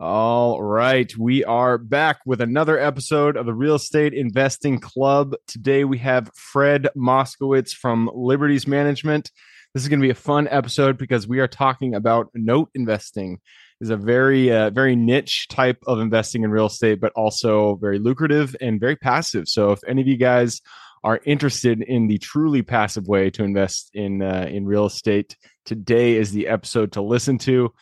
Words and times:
All 0.00 0.60
right. 0.60 1.16
We 1.16 1.44
are 1.44 1.78
back 1.78 2.18
with 2.26 2.40
another 2.40 2.76
episode 2.76 3.36
of 3.36 3.46
the 3.46 3.54
Real 3.54 3.76
Estate 3.76 4.12
Investing 4.12 4.80
Club. 4.80 5.36
Today 5.46 5.84
we 5.84 5.98
have 5.98 6.32
Fred 6.34 6.88
Moskowitz 6.96 7.70
from 7.70 8.10
Liberties 8.12 8.66
Management. 8.66 9.30
This 9.72 9.84
is 9.84 9.88
going 9.88 10.00
to 10.00 10.04
be 10.04 10.10
a 10.10 10.16
fun 10.16 10.48
episode 10.50 10.98
because 10.98 11.28
we 11.28 11.38
are 11.38 11.46
talking 11.46 11.94
about 11.94 12.30
note 12.34 12.70
investing. 12.74 13.38
is 13.80 13.90
a 13.90 13.96
very 13.96 14.50
uh, 14.50 14.70
very 14.70 14.96
niche 14.96 15.46
type 15.48 15.78
of 15.86 16.00
investing 16.00 16.42
in 16.42 16.50
real 16.50 16.66
estate, 16.66 17.00
but 17.00 17.12
also 17.14 17.76
very 17.76 18.00
lucrative 18.00 18.56
and 18.60 18.80
very 18.80 18.96
passive. 18.96 19.46
So 19.46 19.70
if 19.70 19.78
any 19.86 20.02
of 20.02 20.08
you 20.08 20.16
guys 20.16 20.60
are 21.04 21.20
interested 21.24 21.82
in 21.82 22.08
the 22.08 22.18
truly 22.18 22.62
passive 22.62 23.06
way 23.06 23.30
to 23.30 23.44
invest 23.44 23.90
in 23.94 24.22
uh, 24.22 24.48
in 24.50 24.66
real 24.66 24.86
estate, 24.86 25.36
today 25.64 26.16
is 26.16 26.32
the 26.32 26.48
episode 26.48 26.90
to 26.92 27.00
listen 27.00 27.38
to. 27.38 27.72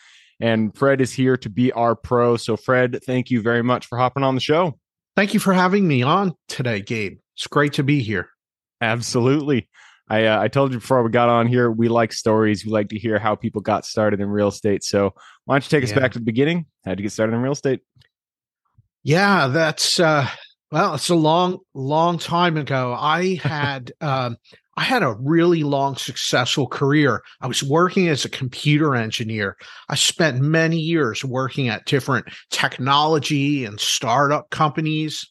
And 0.42 0.76
Fred 0.76 1.00
is 1.00 1.12
here 1.12 1.36
to 1.36 1.48
be 1.48 1.70
our 1.70 1.94
pro. 1.94 2.36
So, 2.36 2.56
Fred, 2.56 2.98
thank 3.06 3.30
you 3.30 3.40
very 3.40 3.62
much 3.62 3.86
for 3.86 3.96
hopping 3.96 4.24
on 4.24 4.34
the 4.34 4.40
show. 4.40 4.76
Thank 5.14 5.34
you 5.34 5.40
for 5.40 5.52
having 5.52 5.86
me 5.86 6.02
on 6.02 6.34
today, 6.48 6.82
Gabe. 6.82 7.18
It's 7.36 7.46
great 7.46 7.74
to 7.74 7.84
be 7.84 8.02
here. 8.02 8.28
Absolutely. 8.80 9.68
I, 10.10 10.24
uh, 10.24 10.42
I 10.42 10.48
told 10.48 10.72
you 10.72 10.80
before 10.80 11.00
we 11.04 11.10
got 11.10 11.28
on 11.28 11.46
here, 11.46 11.70
we 11.70 11.88
like 11.88 12.12
stories. 12.12 12.66
We 12.66 12.72
like 12.72 12.88
to 12.88 12.98
hear 12.98 13.20
how 13.20 13.36
people 13.36 13.60
got 13.60 13.86
started 13.86 14.20
in 14.20 14.28
real 14.28 14.48
estate. 14.48 14.82
So, 14.82 15.14
why 15.44 15.54
don't 15.54 15.64
you 15.64 15.78
take 15.78 15.88
us 15.88 15.96
back 15.96 16.10
to 16.12 16.18
the 16.18 16.24
beginning? 16.24 16.66
How'd 16.84 16.98
you 16.98 17.04
get 17.04 17.12
started 17.12 17.34
in 17.34 17.40
real 17.40 17.52
estate? 17.52 17.80
Yeah, 19.04 19.46
that's 19.46 20.00
uh, 20.00 20.28
well, 20.72 20.94
it's 20.94 21.08
a 21.08 21.14
long, 21.14 21.60
long 21.72 22.18
time 22.18 22.56
ago. 22.56 22.96
I 22.98 23.34
had 23.42 23.92
um, 24.00 24.38
I 24.76 24.84
had 24.84 25.02
a 25.02 25.16
really 25.20 25.64
long, 25.64 25.96
successful 25.96 26.66
career. 26.66 27.22
I 27.40 27.46
was 27.46 27.62
working 27.62 28.08
as 28.08 28.24
a 28.24 28.30
computer 28.30 28.94
engineer. 28.96 29.56
I 29.88 29.96
spent 29.96 30.40
many 30.40 30.78
years 30.78 31.24
working 31.24 31.68
at 31.68 31.84
different 31.84 32.26
technology 32.50 33.64
and 33.64 33.78
startup 33.78 34.50
companies. 34.50 35.30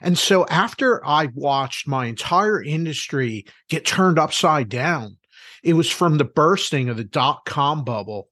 And 0.00 0.18
so 0.18 0.46
after 0.46 1.04
I 1.06 1.28
watched 1.34 1.86
my 1.86 2.06
entire 2.06 2.62
industry 2.62 3.44
get 3.68 3.84
turned 3.84 4.18
upside 4.18 4.70
down, 4.70 5.18
it 5.62 5.74
was 5.74 5.90
from 5.90 6.16
the 6.16 6.24
bursting 6.24 6.88
of 6.88 6.96
the 6.96 7.04
dot 7.04 7.44
com 7.44 7.84
bubble. 7.84 8.28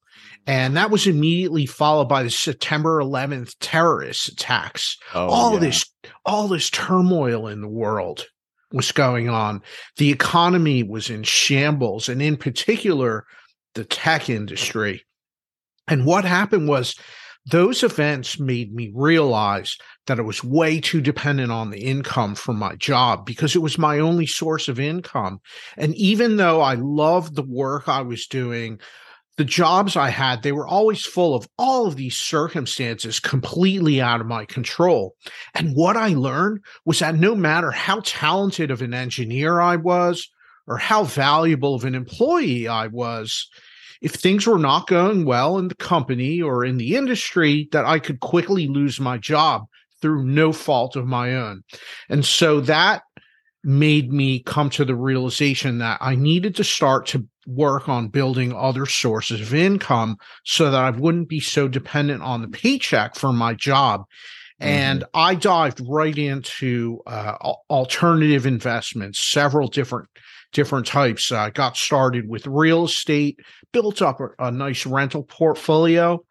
And 0.46 0.76
that 0.76 0.90
was 0.90 1.06
immediately 1.06 1.66
followed 1.66 2.08
by 2.08 2.22
the 2.22 2.30
September 2.30 3.02
11th 3.02 3.54
terrorist 3.60 4.28
attacks. 4.28 4.96
Oh, 5.12 5.26
all 5.26 5.52
yeah. 5.54 5.58
this, 5.58 5.84
all 6.24 6.48
this 6.48 6.70
turmoil 6.70 7.48
in 7.48 7.60
the 7.60 7.68
world 7.68 8.26
was 8.72 8.92
going 8.92 9.28
on. 9.28 9.62
The 9.96 10.10
economy 10.10 10.82
was 10.82 11.10
in 11.10 11.22
shambles, 11.22 12.08
and 12.08 12.20
in 12.20 12.36
particular, 12.36 13.26
the 13.74 13.84
tech 13.84 14.28
industry. 14.28 15.04
And 15.88 16.04
what 16.04 16.24
happened 16.24 16.68
was 16.68 16.96
those 17.48 17.84
events 17.84 18.40
made 18.40 18.74
me 18.74 18.90
realize 18.94 19.76
that 20.06 20.18
I 20.18 20.22
was 20.22 20.42
way 20.42 20.80
too 20.80 21.00
dependent 21.00 21.52
on 21.52 21.70
the 21.70 21.78
income 21.78 22.34
from 22.34 22.58
my 22.58 22.74
job 22.76 23.24
because 23.24 23.54
it 23.54 23.60
was 23.60 23.78
my 23.78 24.00
only 24.00 24.26
source 24.26 24.68
of 24.68 24.80
income. 24.80 25.40
And 25.76 25.94
even 25.94 26.36
though 26.36 26.60
I 26.60 26.74
loved 26.74 27.36
the 27.36 27.44
work 27.44 27.88
I 27.88 28.02
was 28.02 28.26
doing, 28.26 28.80
the 29.36 29.44
jobs 29.44 29.96
I 29.96 30.08
had, 30.08 30.42
they 30.42 30.52
were 30.52 30.66
always 30.66 31.04
full 31.04 31.34
of 31.34 31.46
all 31.58 31.86
of 31.86 31.96
these 31.96 32.16
circumstances 32.16 33.20
completely 33.20 34.00
out 34.00 34.20
of 34.20 34.26
my 34.26 34.46
control. 34.46 35.14
And 35.54 35.74
what 35.74 35.96
I 35.96 36.08
learned 36.08 36.60
was 36.84 37.00
that 37.00 37.16
no 37.16 37.34
matter 37.34 37.70
how 37.70 38.00
talented 38.04 38.70
of 38.70 38.80
an 38.80 38.94
engineer 38.94 39.60
I 39.60 39.76
was 39.76 40.28
or 40.66 40.78
how 40.78 41.04
valuable 41.04 41.74
of 41.74 41.84
an 41.84 41.94
employee 41.94 42.66
I 42.66 42.86
was, 42.86 43.48
if 44.00 44.12
things 44.12 44.46
were 44.46 44.58
not 44.58 44.88
going 44.88 45.24
well 45.24 45.58
in 45.58 45.68
the 45.68 45.74
company 45.74 46.40
or 46.40 46.64
in 46.64 46.78
the 46.78 46.96
industry, 46.96 47.68
that 47.72 47.84
I 47.84 47.98
could 47.98 48.20
quickly 48.20 48.68
lose 48.68 48.98
my 49.00 49.18
job 49.18 49.66
through 50.00 50.24
no 50.24 50.52
fault 50.52 50.96
of 50.96 51.06
my 51.06 51.34
own. 51.34 51.62
And 52.08 52.24
so 52.24 52.60
that 52.60 53.02
made 53.64 54.12
me 54.12 54.40
come 54.40 54.70
to 54.70 54.84
the 54.84 54.94
realization 54.94 55.78
that 55.78 55.98
I 56.00 56.14
needed 56.14 56.56
to 56.56 56.64
start 56.64 57.06
to 57.06 57.26
work 57.46 57.88
on 57.88 58.08
building 58.08 58.52
other 58.52 58.86
sources 58.86 59.40
of 59.40 59.54
income 59.54 60.16
so 60.44 60.70
that 60.70 60.80
I 60.80 60.90
wouldn't 60.90 61.28
be 61.28 61.40
so 61.40 61.68
dependent 61.68 62.22
on 62.22 62.42
the 62.42 62.48
paycheck 62.48 63.16
for 63.16 63.32
my 63.32 63.54
job. 63.54 64.02
Mm-hmm. 64.60 64.68
And 64.68 65.04
I 65.14 65.34
dived 65.34 65.80
right 65.86 66.16
into 66.16 67.00
uh, 67.06 67.36
alternative 67.70 68.46
investments, 68.46 69.20
several 69.20 69.68
different 69.68 70.08
different 70.52 70.86
types. 70.86 71.32
I 71.32 71.46
uh, 71.46 71.50
got 71.50 71.76
started 71.76 72.28
with 72.28 72.46
real 72.46 72.84
estate, 72.84 73.40
built 73.72 74.00
up 74.00 74.20
a, 74.20 74.28
a 74.38 74.50
nice 74.50 74.86
rental 74.86 75.24
portfolio, 75.24 76.24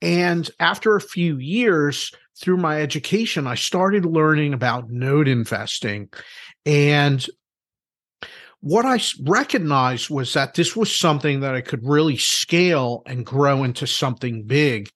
and 0.00 0.48
after 0.60 0.96
a 0.96 1.00
few 1.00 1.38
years, 1.38 2.12
through 2.40 2.58
my 2.58 2.80
education, 2.80 3.46
I 3.46 3.56
started 3.56 4.04
learning 4.04 4.54
about 4.54 4.90
note 4.90 5.26
investing. 5.26 6.08
And 6.64 7.26
what 8.60 8.84
I 8.84 9.00
recognized 9.22 10.10
was 10.10 10.32
that 10.34 10.54
this 10.54 10.74
was 10.74 10.96
something 10.96 11.40
that 11.40 11.54
I 11.54 11.60
could 11.60 11.86
really 11.86 12.16
scale 12.16 13.02
and 13.06 13.24
grow 13.24 13.62
into 13.62 13.86
something 13.86 14.44
big. 14.44 14.90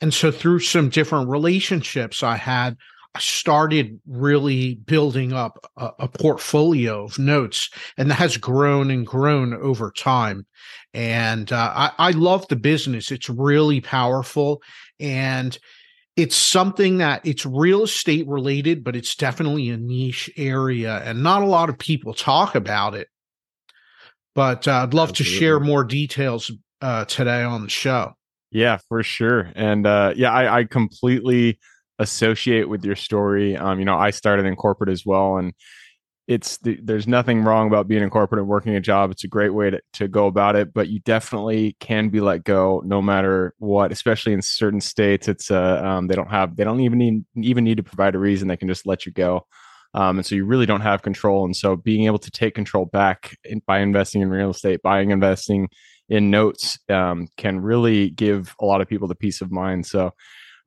And 0.00 0.12
so 0.12 0.32
through 0.32 0.60
some 0.60 0.88
different 0.88 1.28
relationships 1.28 2.22
I 2.22 2.36
had, 2.36 2.76
I 3.14 3.20
started 3.20 4.00
really 4.08 4.74
building 4.74 5.32
up 5.32 5.64
a, 5.76 5.90
a, 6.00 6.08
portfolio 6.08 7.04
of 7.04 7.16
notes, 7.16 7.70
and 7.96 8.10
that 8.10 8.16
has 8.16 8.36
grown 8.36 8.90
and 8.90 9.06
grown 9.06 9.54
over 9.54 9.92
time. 9.92 10.46
And 10.92 11.52
uh, 11.52 11.72
I, 11.76 11.92
I 11.98 12.10
love 12.10 12.48
the 12.48 12.56
business; 12.56 13.12
it's 13.12 13.30
really 13.30 13.80
powerful, 13.80 14.62
and 14.98 15.56
it's 16.16 16.36
something 16.36 16.98
that 16.98 17.26
it's 17.26 17.44
real 17.44 17.82
estate 17.82 18.26
related, 18.28 18.84
but 18.84 18.94
it's 18.94 19.16
definitely 19.16 19.70
a 19.70 19.76
niche 19.76 20.30
area, 20.36 21.02
and 21.04 21.22
not 21.22 21.42
a 21.42 21.46
lot 21.46 21.68
of 21.68 21.78
people 21.78 22.14
talk 22.14 22.54
about 22.54 22.94
it. 22.94 23.08
But 24.34 24.68
uh, 24.68 24.82
I'd 24.82 24.94
love 24.94 25.10
Absolutely. 25.10 25.34
to 25.34 25.38
share 25.38 25.60
more 25.60 25.84
details 25.84 26.50
uh, 26.80 27.04
today 27.04 27.42
on 27.42 27.62
the 27.62 27.68
show. 27.68 28.14
Yeah, 28.50 28.78
for 28.88 29.02
sure. 29.02 29.50
And 29.56 29.86
uh, 29.86 30.14
yeah, 30.16 30.32
I, 30.32 30.60
I 30.60 30.64
completely 30.64 31.58
associate 31.98 32.68
with 32.68 32.84
your 32.84 32.96
story. 32.96 33.56
Um, 33.56 33.78
you 33.78 33.84
know, 33.84 33.96
I 33.96 34.10
started 34.10 34.46
in 34.46 34.54
corporate 34.54 34.90
as 34.90 35.04
well, 35.04 35.36
and 35.38 35.52
it's 36.26 36.58
there's 36.62 37.06
nothing 37.06 37.42
wrong 37.42 37.66
about 37.66 37.86
being 37.86 38.02
in 38.02 38.08
corporate 38.08 38.38
and 38.38 38.48
working 38.48 38.74
a 38.74 38.80
job. 38.80 39.10
It's 39.10 39.24
a 39.24 39.28
great 39.28 39.52
way 39.52 39.70
to, 39.70 39.80
to 39.94 40.08
go 40.08 40.26
about 40.26 40.56
it, 40.56 40.72
but 40.72 40.88
you 40.88 41.00
definitely 41.00 41.76
can 41.80 42.08
be 42.08 42.20
let 42.20 42.44
go 42.44 42.82
no 42.84 43.02
matter 43.02 43.54
what, 43.58 43.92
especially 43.92 44.32
in 44.32 44.40
certain 44.40 44.80
states. 44.80 45.28
It's 45.28 45.50
uh, 45.50 45.82
um, 45.84 46.06
they 46.06 46.14
don't 46.14 46.30
have, 46.30 46.56
they 46.56 46.64
don't 46.64 46.80
even 46.80 46.98
need, 46.98 47.24
even 47.36 47.64
need 47.64 47.76
to 47.76 47.82
provide 47.82 48.14
a 48.14 48.18
reason. 48.18 48.48
They 48.48 48.56
can 48.56 48.68
just 48.68 48.86
let 48.86 49.04
you 49.04 49.12
go. 49.12 49.46
Um, 49.92 50.18
and 50.18 50.26
so 50.26 50.34
you 50.34 50.44
really 50.46 50.66
don't 50.66 50.80
have 50.80 51.02
control. 51.02 51.44
And 51.44 51.54
so 51.54 51.76
being 51.76 52.06
able 52.06 52.18
to 52.18 52.30
take 52.30 52.54
control 52.54 52.86
back 52.86 53.36
in, 53.44 53.60
by 53.66 53.80
investing 53.80 54.22
in 54.22 54.30
real 54.30 54.50
estate, 54.50 54.82
buying, 54.82 55.10
investing 55.10 55.68
in 56.08 56.30
notes 56.30 56.78
um, 56.88 57.28
can 57.36 57.60
really 57.60 58.10
give 58.10 58.54
a 58.60 58.64
lot 58.64 58.80
of 58.80 58.88
people 58.88 59.08
the 59.08 59.14
peace 59.14 59.40
of 59.40 59.52
mind. 59.52 59.86
So 59.86 60.12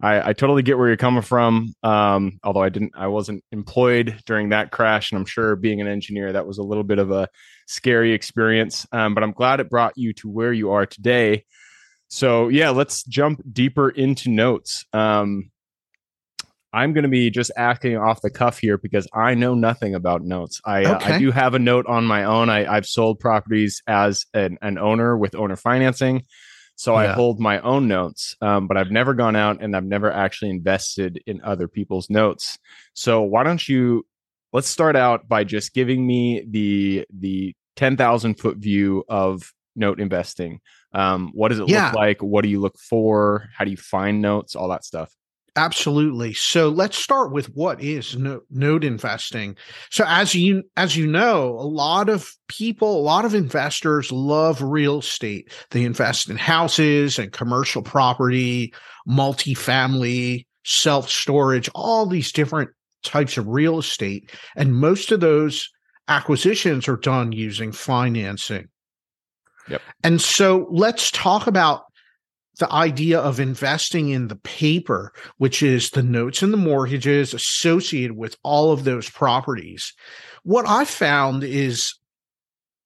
I, 0.01 0.29
I 0.29 0.33
totally 0.33 0.61
get 0.61 0.77
where 0.77 0.87
you're 0.87 0.97
coming 0.97 1.23
from. 1.23 1.73
Um, 1.83 2.39
although 2.43 2.61
I 2.61 2.69
didn't, 2.69 2.93
I 2.95 3.07
wasn't 3.07 3.43
employed 3.51 4.21
during 4.25 4.49
that 4.49 4.71
crash, 4.71 5.11
and 5.11 5.19
I'm 5.19 5.25
sure 5.25 5.55
being 5.55 5.81
an 5.81 5.87
engineer 5.87 6.33
that 6.33 6.45
was 6.45 6.59
a 6.59 6.63
little 6.63 6.83
bit 6.83 6.99
of 6.99 7.11
a 7.11 7.27
scary 7.67 8.13
experience. 8.13 8.85
Um, 8.91 9.13
but 9.13 9.23
I'm 9.23 9.31
glad 9.31 9.59
it 9.59 9.69
brought 9.69 9.93
you 9.95 10.13
to 10.13 10.29
where 10.29 10.53
you 10.53 10.71
are 10.71 10.85
today. 10.85 11.45
So 12.09 12.47
yeah, 12.47 12.69
let's 12.69 13.03
jump 13.03 13.41
deeper 13.51 13.89
into 13.89 14.29
notes. 14.29 14.85
Um, 14.93 15.51
I'm 16.73 16.93
going 16.93 17.03
to 17.03 17.09
be 17.09 17.31
just 17.31 17.51
acting 17.57 17.97
off 17.97 18.21
the 18.21 18.29
cuff 18.29 18.59
here 18.59 18.77
because 18.77 19.07
I 19.13 19.33
know 19.33 19.55
nothing 19.55 19.95
about 19.95 20.21
notes. 20.21 20.61
I, 20.65 20.81
okay. 20.81 20.91
uh, 20.91 21.15
I 21.15 21.19
do 21.19 21.31
have 21.31 21.53
a 21.53 21.59
note 21.59 21.87
on 21.87 22.05
my 22.05 22.23
own. 22.23 22.49
I, 22.49 22.71
have 22.71 22.85
sold 22.85 23.19
properties 23.19 23.81
as 23.87 24.25
an, 24.33 24.57
an 24.61 24.77
owner 24.77 25.17
with 25.17 25.33
owner 25.33 25.55
financing. 25.55 26.23
So 26.77 26.93
yeah. 26.93 27.11
I 27.11 27.13
hold 27.13 27.39
my 27.39 27.59
own 27.61 27.87
notes, 27.87 28.35
um, 28.39 28.67
but 28.67 28.77
I've 28.77 28.91
never 28.91 29.15
gone 29.15 29.35
out 29.35 29.61
and 29.61 29.75
I've 29.75 29.83
never 29.83 30.11
actually 30.11 30.51
invested 30.51 31.21
in 31.25 31.41
other 31.43 31.67
people's 31.67 32.07
notes. 32.09 32.57
So 32.93 33.23
why 33.23 33.43
don't 33.43 33.67
you 33.67 34.05
let's 34.53 34.67
start 34.67 34.95
out 34.95 35.27
by 35.27 35.43
just 35.43 35.73
giving 35.73 36.05
me 36.05 36.45
the 36.47 37.05
the 37.11 37.55
10,000 37.77 38.35
foot 38.35 38.57
view 38.57 39.03
of 39.09 39.51
note 39.75 39.99
investing. 39.99 40.59
Um, 40.93 41.31
what 41.33 41.49
does 41.49 41.59
it 41.59 41.69
yeah. 41.69 41.87
look 41.87 41.95
like? 41.95 42.21
What 42.21 42.43
do 42.43 42.49
you 42.49 42.59
look 42.59 42.77
for? 42.77 43.49
How 43.55 43.65
do 43.65 43.71
you 43.71 43.77
find 43.77 44.21
notes? 44.21 44.55
All 44.55 44.69
that 44.69 44.83
stuff. 44.83 45.11
Absolutely. 45.57 46.33
So 46.33 46.69
let's 46.69 46.97
start 46.97 47.31
with 47.31 47.47
what 47.55 47.81
is 47.81 48.15
no, 48.15 48.41
note 48.49 48.83
investing. 48.83 49.57
So 49.89 50.05
as 50.07 50.33
you 50.33 50.63
as 50.77 50.95
you 50.95 51.07
know, 51.07 51.49
a 51.49 51.67
lot 51.67 52.07
of 52.07 52.31
people, 52.47 52.99
a 52.99 53.01
lot 53.01 53.25
of 53.25 53.35
investors 53.35 54.11
love 54.11 54.61
real 54.61 54.99
estate. 54.99 55.51
They 55.71 55.83
invest 55.83 56.29
in 56.29 56.37
houses 56.37 57.19
and 57.19 57.31
commercial 57.31 57.81
property, 57.81 58.73
multifamily, 59.09 60.45
self-storage, 60.63 61.69
all 61.75 62.05
these 62.05 62.31
different 62.31 62.69
types 63.03 63.37
of 63.37 63.47
real 63.47 63.79
estate, 63.79 64.31
and 64.55 64.75
most 64.75 65.11
of 65.11 65.19
those 65.19 65.69
acquisitions 66.07 66.87
are 66.87 66.97
done 66.97 67.31
using 67.31 67.71
financing. 67.71 68.67
Yep. 69.69 69.81
And 70.03 70.21
so 70.21 70.67
let's 70.71 71.11
talk 71.11 71.47
about 71.47 71.86
the 72.57 72.71
idea 72.71 73.19
of 73.19 73.39
investing 73.39 74.09
in 74.09 74.27
the 74.27 74.35
paper, 74.37 75.13
which 75.37 75.63
is 75.63 75.89
the 75.89 76.03
notes 76.03 76.41
and 76.41 76.51
the 76.51 76.57
mortgages 76.57 77.33
associated 77.33 78.17
with 78.17 78.35
all 78.43 78.71
of 78.71 78.83
those 78.83 79.09
properties. 79.09 79.93
What 80.43 80.67
I 80.67 80.85
found 80.85 81.43
is 81.43 81.93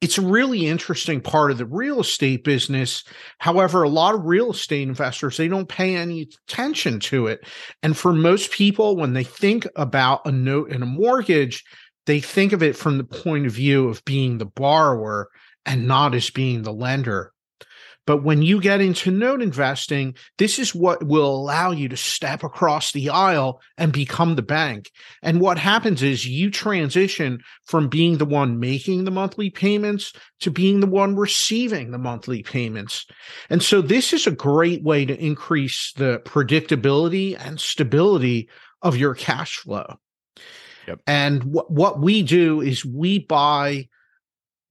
it's 0.02 0.18
a 0.18 0.24
really 0.24 0.66
interesting 0.66 1.22
part 1.22 1.52
of 1.52 1.60
the 1.60 1.66
real 1.66 2.00
estate 2.00 2.44
business. 2.44 3.04
However, 3.38 3.84
a 3.84 3.90
lot 3.90 4.16
of 4.16 4.26
real 4.26 4.52
estate 4.52 4.88
investors, 4.88 5.38
they 5.38 5.48
don't 5.48 5.70
pay 5.70 5.96
any 5.96 6.28
attention 6.48 7.00
to 7.02 7.28
it. 7.28 7.46
And 7.84 7.96
for 7.96 8.12
most 8.12 8.52
people, 8.52 8.96
when 8.96 9.14
they 9.14 9.24
think 9.24 9.68
about 9.76 10.26
a 10.26 10.32
note 10.32 10.72
and 10.72 10.82
a 10.82 10.88
mortgage, 10.88 11.64
they 12.08 12.20
think 12.20 12.52
of 12.52 12.64
it 12.64 12.76
from 12.76 12.98
the 12.98 13.04
point 13.04 13.46
of 13.46 13.54
view 13.54 13.90
of 13.90 14.04
being 14.04 14.40
the 14.40 14.46
borrower 14.46 15.30
and 15.68 15.88
not 15.88 16.16
as 16.16 16.32
being 16.32 16.64
the 16.64 16.74
lender. 16.74 17.32
But 18.08 18.24
when 18.24 18.42
you 18.42 18.60
get 18.60 18.82
into 18.82 19.12
note 19.12 19.42
investing, 19.42 20.16
this 20.38 20.58
is 20.58 20.74
what 20.74 21.06
will 21.06 21.36
allow 21.36 21.72
you 21.72 21.88
to 21.90 21.98
step 21.98 22.44
across 22.44 22.92
the 22.92 23.10
aisle 23.10 23.62
and 23.78 23.94
become 23.94 24.36
the 24.36 24.42
bank. 24.42 24.92
And 25.22 25.40
what 25.40 25.60
happens 25.60 26.02
is 26.02 26.26
you 26.26 26.50
transition 26.50 27.42
from 27.66 27.90
being 27.90 28.18
the 28.18 28.26
one 28.26 28.60
making 28.60 29.04
the 29.04 29.12
monthly 29.12 29.52
payments 29.52 30.14
to 30.40 30.50
being 30.50 30.80
the 30.80 30.88
one 30.88 31.16
receiving 31.16 31.92
the 31.92 32.00
monthly 32.00 32.42
payments. 32.42 33.06
And 33.50 33.62
so 33.62 33.82
this 33.82 34.14
is 34.14 34.26
a 34.26 34.32
great 34.32 34.84
way 34.84 35.06
to 35.06 35.24
increase 35.24 35.94
the 35.96 36.22
predictability 36.26 37.38
and 37.40 37.62
stability 37.62 38.50
of 38.82 38.98
your 38.98 39.14
cash 39.14 39.58
flow. 39.58 40.00
Yep. 40.88 41.02
And 41.06 41.44
what 41.44 41.70
what 41.72 42.00
we 42.00 42.24
do 42.24 42.62
is 42.62 42.84
we 42.84 43.20
buy 43.20 43.88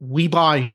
we 0.01 0.27
buy 0.27 0.73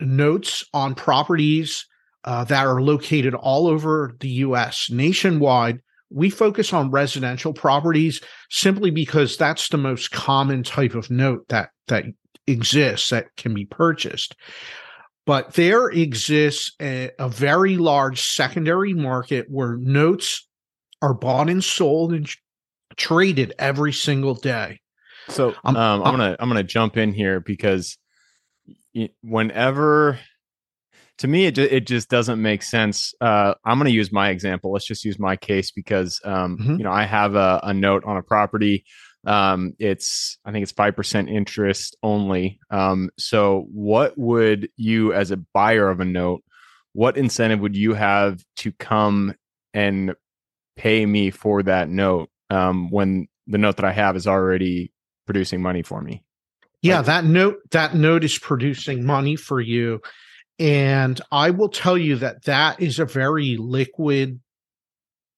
notes 0.00 0.64
on 0.72 0.94
properties 0.94 1.86
uh, 2.24 2.44
that 2.44 2.66
are 2.66 2.82
located 2.82 3.34
all 3.34 3.66
over 3.66 4.14
the 4.20 4.28
US 4.28 4.90
nationwide. 4.90 5.80
We 6.10 6.28
focus 6.30 6.72
on 6.72 6.90
residential 6.90 7.52
properties 7.52 8.20
simply 8.50 8.90
because 8.90 9.36
that's 9.36 9.68
the 9.68 9.78
most 9.78 10.10
common 10.10 10.62
type 10.62 10.94
of 10.94 11.10
note 11.10 11.46
that 11.48 11.70
that 11.88 12.04
exists 12.46 13.10
that 13.10 13.34
can 13.36 13.54
be 13.54 13.64
purchased. 13.64 14.34
But 15.26 15.54
there 15.54 15.88
exists 15.88 16.72
a, 16.80 17.10
a 17.18 17.28
very 17.28 17.76
large 17.76 18.20
secondary 18.20 18.94
market 18.94 19.46
where 19.48 19.76
notes 19.76 20.48
are 21.02 21.14
bought 21.14 21.48
and 21.48 21.62
sold 21.62 22.12
and 22.12 22.28
traded 22.96 23.54
every 23.58 23.92
single 23.92 24.34
day. 24.34 24.80
So 25.28 25.54
um, 25.64 25.76
um, 25.76 26.02
I'm 26.02 26.12
gonna 26.12 26.36
I'm 26.40 26.48
gonna 26.48 26.64
jump 26.64 26.96
in 26.96 27.12
here 27.12 27.40
because 27.40 27.96
whenever 29.22 30.18
to 31.20 31.28
me 31.28 31.44
it, 31.44 31.58
it 31.58 31.86
just 31.86 32.08
doesn't 32.08 32.40
make 32.40 32.62
sense 32.62 33.14
uh, 33.20 33.54
i'm 33.64 33.78
going 33.78 33.86
to 33.86 33.94
use 33.94 34.10
my 34.10 34.30
example 34.30 34.72
let's 34.72 34.86
just 34.86 35.04
use 35.04 35.18
my 35.18 35.36
case 35.36 35.70
because 35.70 36.20
um, 36.24 36.58
mm-hmm. 36.58 36.76
you 36.78 36.84
know 36.84 36.90
i 36.90 37.04
have 37.04 37.36
a, 37.36 37.60
a, 37.62 37.72
note 37.72 38.04
on 38.04 38.16
a 38.16 38.22
property 38.22 38.84
um, 39.26 39.74
it's 39.78 40.38
i 40.44 40.50
think 40.50 40.62
it's 40.62 40.72
5% 40.72 41.30
interest 41.30 41.96
only 42.02 42.58
um, 42.70 43.10
so 43.16 43.66
what 43.70 44.18
would 44.18 44.70
you 44.76 45.12
as 45.12 45.30
a 45.30 45.36
buyer 45.36 45.88
of 45.88 46.00
a 46.00 46.04
note 46.04 46.42
what 46.92 47.16
incentive 47.16 47.60
would 47.60 47.76
you 47.76 47.94
have 47.94 48.42
to 48.56 48.72
come 48.72 49.34
and 49.72 50.14
pay 50.76 51.06
me 51.06 51.30
for 51.30 51.62
that 51.62 51.88
note 51.88 52.30
um, 52.48 52.90
when 52.90 53.28
the 53.46 53.58
note 53.58 53.76
that 53.76 53.84
i 53.84 53.92
have 53.92 54.16
is 54.16 54.26
already 54.26 54.90
producing 55.26 55.62
money 55.62 55.82
for 55.82 56.00
me 56.00 56.24
yeah, 56.82 56.96
like, 56.96 57.06
that 57.06 57.24
note 57.24 57.58
that 57.72 57.94
note 57.94 58.24
is 58.24 58.38
producing 58.38 59.04
money 59.04 59.36
for 59.36 59.60
you 59.60 60.00
and 60.60 61.20
I 61.32 61.50
will 61.50 61.70
tell 61.70 61.96
you 61.96 62.16
that 62.16 62.44
that 62.44 62.80
is 62.80 62.98
a 62.98 63.06
very 63.06 63.56
liquid 63.56 64.38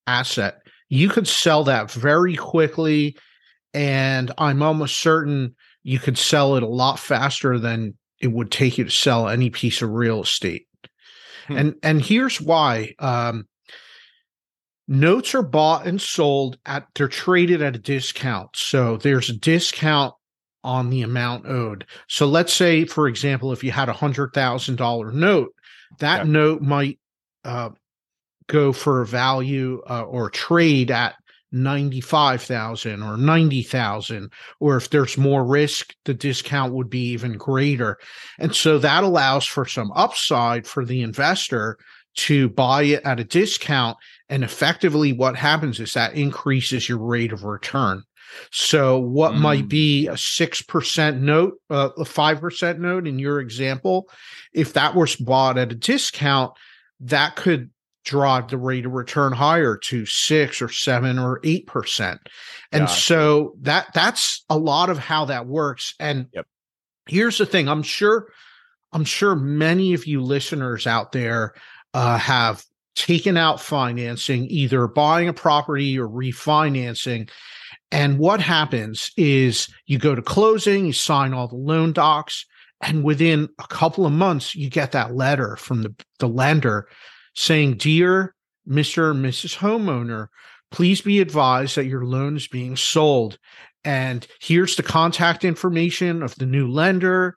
asset. 0.07 0.63
You 0.89 1.09
could 1.09 1.29
sell 1.29 1.63
that 1.65 1.91
very 1.93 2.35
quickly 2.35 3.17
and 3.73 4.33
I'm 4.37 4.63
almost 4.63 4.99
certain 4.99 5.55
you 5.85 5.99
could 5.99 6.19
sell 6.19 6.57
it 6.57 6.63
a 6.63 6.69
lot 6.69 6.99
faster 6.99 7.59
than 7.59 7.97
it 8.21 8.33
would 8.33 8.51
take 8.51 8.79
you 8.79 8.85
to 8.85 8.91
sell 8.91 9.29
any 9.29 9.49
piece 9.49 9.81
of 9.81 9.91
real 9.91 10.23
estate. 10.23 10.67
Hmm. 11.47 11.57
And 11.57 11.75
and 11.83 12.03
here's 12.03 12.41
why 12.41 12.95
um, 12.99 13.47
notes 14.87 15.35
are 15.35 15.43
bought 15.43 15.87
and 15.87 16.01
sold 16.01 16.59
at 16.67 16.87
they're 16.95 17.09
traded 17.09 17.63
at 17.63 17.77
a 17.77 17.81
discount. 17.81 18.51
So 18.55 18.97
there's 18.97 19.31
a 19.31 19.37
discount 19.37 20.15
on 20.65 20.91
the 20.91 21.03
amount 21.03 21.47
owed. 21.47 21.87
So 22.09 22.27
let's 22.27 22.53
say, 22.53 22.85
for 22.85 23.09
example, 23.09 23.53
if 23.53 23.65
you 23.65 23.73
had 23.73 23.89
a 23.89 23.95
hundred 23.95 24.33
thousand 24.33 24.77
dollar 24.77 25.13
note, 25.13 25.55
that 25.99 26.27
yeah. 26.27 26.33
note 26.33 26.63
might 26.63 26.99
uh, 27.45 27.71
go 28.47 28.73
for 28.73 29.03
a 29.03 29.07
value 29.07 29.83
uh, 29.89 30.03
or 30.03 30.31
trade 30.31 30.91
at 30.91 31.15
95,000 31.53 33.03
or 33.03 33.17
90,000 33.17 34.33
or 34.61 34.77
if 34.77 34.89
there's 34.89 35.19
more 35.19 35.45
risk 35.45 35.95
the 36.07 36.15
discount 36.15 36.73
would 36.73 36.89
be 36.89 37.09
even 37.09 37.37
greater 37.37 37.99
and 38.39 38.55
so 38.57 38.79
that 38.79 39.05
allows 39.05 39.45
for 39.45 39.67
some 39.67 39.93
upside 39.95 40.67
for 40.67 40.85
the 40.85 41.03
investor 41.03 41.77
to 42.15 42.49
buy 42.49 42.83
it 42.85 43.03
at 43.05 43.21
a 43.21 43.25
discount 43.25 43.99
and 44.31 44.43
effectively 44.43 45.13
what 45.13 45.37
happens 45.37 45.79
is 45.79 45.93
that 45.93 46.15
increases 46.15 46.89
your 46.89 46.99
rate 46.99 47.33
of 47.33 47.45
return 47.45 48.03
so, 48.51 48.99
what 48.99 49.33
mm. 49.33 49.41
might 49.41 49.69
be 49.69 50.07
a 50.09 50.13
6% 50.13 51.21
note, 51.21 51.55
uh, 51.71 51.91
a 51.97 52.05
5% 52.05 52.79
note 52.79 53.07
in 53.07 53.19
your 53.19 53.41
example, 53.41 54.09
if 54.53 54.73
that 54.75 54.95
was 54.95 55.17
bought 55.17 55.59
at 55.59 55.73
a 55.73 55.77
discount, 55.77 56.53
that 57.01 57.37
could 57.37 57.71
drive 58.05 58.49
the 58.49 58.59
rate 58.59 58.85
of 58.85 58.93
return 58.93 59.33
higher 59.33 59.77
to 59.77 60.05
6 60.05 60.63
or 60.63 60.69
7 60.69 61.19
or 61.19 61.41
8%. 61.41 62.19
And 62.73 62.87
gotcha. 62.87 63.01
so 63.01 63.55
that 63.61 63.89
that's 63.95 64.45
a 64.51 64.59
lot 64.59 64.91
of 64.91 64.99
how 64.99 65.27
that 65.27 65.47
works 65.47 65.95
and 66.01 66.27
yep. 66.33 66.47
here's 67.07 67.39
the 67.39 67.47
thing, 67.47 67.69
I'm 67.69 67.83
sure 67.83 68.29
I'm 68.93 69.05
sure 69.05 69.35
many 69.35 69.95
of 69.95 70.07
you 70.07 70.21
listeners 70.21 70.87
out 70.87 71.13
there 71.13 71.55
uh, 71.95 72.19
have 72.19 72.65
taken 72.95 73.37
out 73.37 73.61
financing, 73.61 74.47
either 74.51 74.87
buying 74.87 75.29
a 75.29 75.33
property 75.33 75.99
or 75.99 76.07
refinancing, 76.07 77.31
and 77.93 78.19
what 78.19 78.41
happens 78.41 79.13
is 79.19 79.69
you 79.87 79.99
go 79.99 80.15
to 80.15 80.23
closing, 80.23 80.87
you 80.87 80.95
sign 80.95 81.35
all 81.35 81.47
the 81.47 81.57
loan 81.57 81.93
docs, 81.93 82.47
and 82.81 83.05
within 83.05 83.51
a 83.61 83.67
couple 83.69 84.07
of 84.07 84.13
months, 84.13 84.55
you 84.55 84.71
get 84.71 84.93
that 84.93 85.15
letter 85.15 85.57
from 85.57 85.83
the, 85.83 85.95
the 86.19 86.27
lender 86.27 86.89
saying, 87.35 87.77
Dear 87.77 88.35
Mr. 88.67 89.11
and 89.11 89.25
Mrs. 89.25 89.59
Homeowner, 89.59 90.29
please 90.71 91.03
be 91.03 91.21
advised 91.21 91.77
that 91.77 91.87
your 91.87 92.05
loan 92.07 92.37
is 92.37 92.49
being 92.49 92.77
sold. 92.77 93.39
And 93.85 94.27
here's 94.41 94.77
the 94.77 94.83
contact 94.83 95.45
information 95.45 96.23
of 96.23 96.35
the 96.37 96.47
new 96.47 96.69
lender. 96.69 97.37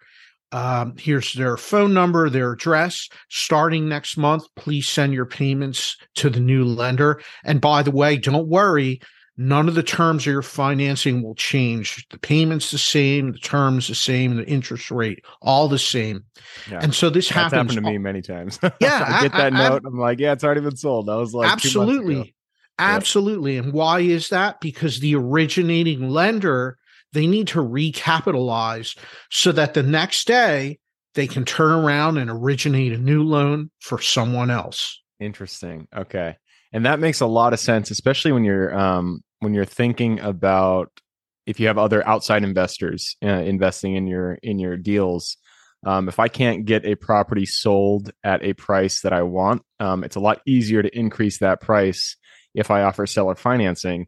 Um, 0.53 0.95
here's 0.97 1.33
their 1.33 1.57
phone 1.57 1.93
number, 1.93 2.29
their 2.29 2.53
address. 2.53 3.09
Starting 3.29 3.89
next 3.89 4.15
month, 4.15 4.45
please 4.55 4.87
send 4.87 5.13
your 5.13 5.25
payments 5.25 5.97
to 6.15 6.29
the 6.29 6.39
new 6.39 6.63
lender. 6.63 7.21
And 7.43 7.59
by 7.59 7.83
the 7.83 7.91
way, 7.91 8.15
don't 8.15 8.47
worry, 8.47 9.01
None 9.37 9.67
of 9.67 9.75
the 9.75 9.83
terms 9.83 10.23
of 10.23 10.31
your 10.31 10.41
financing 10.41 11.21
will 11.21 11.35
change. 11.35 12.07
The 12.09 12.17
payment's 12.17 12.71
the 12.71 12.77
same, 12.77 13.33
the 13.33 13.39
terms 13.39 13.89
the 13.89 13.95
same, 13.95 14.37
the 14.37 14.47
interest 14.47 14.89
rate 14.89 15.25
all 15.41 15.67
the 15.67 15.79
same. 15.79 16.23
Yeah. 16.71 16.79
And 16.81 16.95
so 16.95 17.09
this 17.09 17.27
That's 17.27 17.51
happens. 17.51 17.73
happened 17.73 17.85
to 17.85 17.91
me 17.91 17.97
many 17.97 18.21
times. 18.21 18.59
Yeah, 18.79 19.05
I 19.07 19.21
get 19.23 19.33
that 19.33 19.53
I, 19.53 19.69
note. 19.69 19.81
I, 19.85 19.87
I'm 19.87 19.99
like, 19.99 20.19
yeah, 20.19 20.31
it's 20.31 20.43
already 20.43 20.61
been 20.61 20.77
sold. 20.77 21.07
That 21.07 21.15
was 21.15 21.33
like 21.33 21.51
absolutely, 21.51 22.33
absolutely. 22.79 23.57
And 23.57 23.73
why 23.73 23.99
is 23.99 24.29
that? 24.29 24.61
Because 24.61 24.99
the 24.99 25.15
originating 25.15 26.09
lender 26.09 26.77
they 27.13 27.27
need 27.27 27.47
to 27.47 27.59
recapitalize 27.59 28.97
so 29.31 29.51
that 29.53 29.73
the 29.73 29.83
next 29.83 30.27
day 30.27 30.79
they 31.13 31.27
can 31.27 31.45
turn 31.45 31.71
around 31.71 32.17
and 32.17 32.29
originate 32.29 32.91
a 32.91 32.97
new 32.97 33.23
loan 33.23 33.71
for 33.79 34.01
someone 34.01 34.51
else. 34.51 35.01
Interesting. 35.19 35.87
Okay 35.95 36.35
and 36.75 36.85
that 36.85 36.99
makes 36.99 37.21
a 37.21 37.25
lot 37.25 37.53
of 37.53 37.59
sense 37.59 37.89
especially 37.89 38.31
when 38.33 38.43
you're 38.43 38.77
um, 38.77 39.23
when 39.39 39.53
you're 39.53 39.65
thinking 39.65 40.19
about 40.19 40.91
if 41.45 41.59
you 41.59 41.67
have 41.67 41.77
other 41.77 42.05
outside 42.07 42.43
investors 42.43 43.15
uh, 43.23 43.27
investing 43.27 43.95
in 43.95 44.07
your 44.07 44.33
in 44.43 44.59
your 44.59 44.77
deals 44.77 45.37
um, 45.85 46.09
if 46.09 46.19
i 46.19 46.27
can't 46.27 46.65
get 46.65 46.85
a 46.85 46.95
property 46.95 47.45
sold 47.45 48.11
at 48.23 48.43
a 48.43 48.53
price 48.53 49.01
that 49.01 49.13
i 49.13 49.21
want 49.21 49.61
um, 49.79 50.03
it's 50.03 50.15
a 50.15 50.19
lot 50.19 50.41
easier 50.45 50.81
to 50.81 50.97
increase 50.97 51.39
that 51.39 51.61
price 51.61 52.17
if 52.55 52.71
I 52.71 52.83
offer 52.83 53.05
seller 53.05 53.35
financing. 53.35 54.07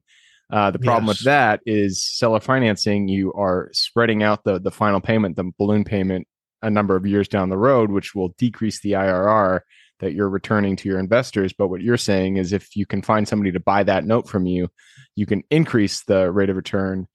Uh, 0.51 0.71
the 0.71 0.79
problem 0.79 1.05
yes. 1.07 1.19
with 1.19 1.25
that 1.25 1.59
is 1.65 2.03
seller 2.03 2.39
financing. 2.39 3.09
You 3.09 3.33
are 3.33 3.69
spreading 3.73 4.23
out 4.23 4.45
the 4.45 4.59
the 4.59 4.71
final 4.71 5.01
payment, 5.01 5.35
the 5.35 5.51
balloon 5.59 5.83
payment, 5.83 6.25
a 6.61 6.69
number 6.69 6.95
of 6.95 7.05
years 7.05 7.27
down 7.27 7.49
the 7.49 7.57
road, 7.57 7.91
which 7.91 8.15
will 8.15 8.29
decrease 8.37 8.79
the 8.79 8.93
IRR 8.93 9.59
that 9.99 10.13
you're 10.13 10.29
returning 10.29 10.75
to 10.77 10.89
your 10.89 10.99
investors. 10.99 11.53
But 11.53 11.67
what 11.67 11.81
you're 11.81 11.97
saying 11.97 12.37
is, 12.37 12.53
if 12.53 12.75
you 12.75 12.85
can 12.85 13.01
find 13.01 13.27
somebody 13.27 13.51
to 13.51 13.59
buy 13.59 13.83
that 13.83 14.05
note 14.05 14.29
from 14.29 14.45
you, 14.45 14.69
you 15.15 15.25
can 15.25 15.43
increase 15.49 16.03
the 16.03 16.31
rate 16.31 16.49
of 16.49 16.55
return 16.55 17.07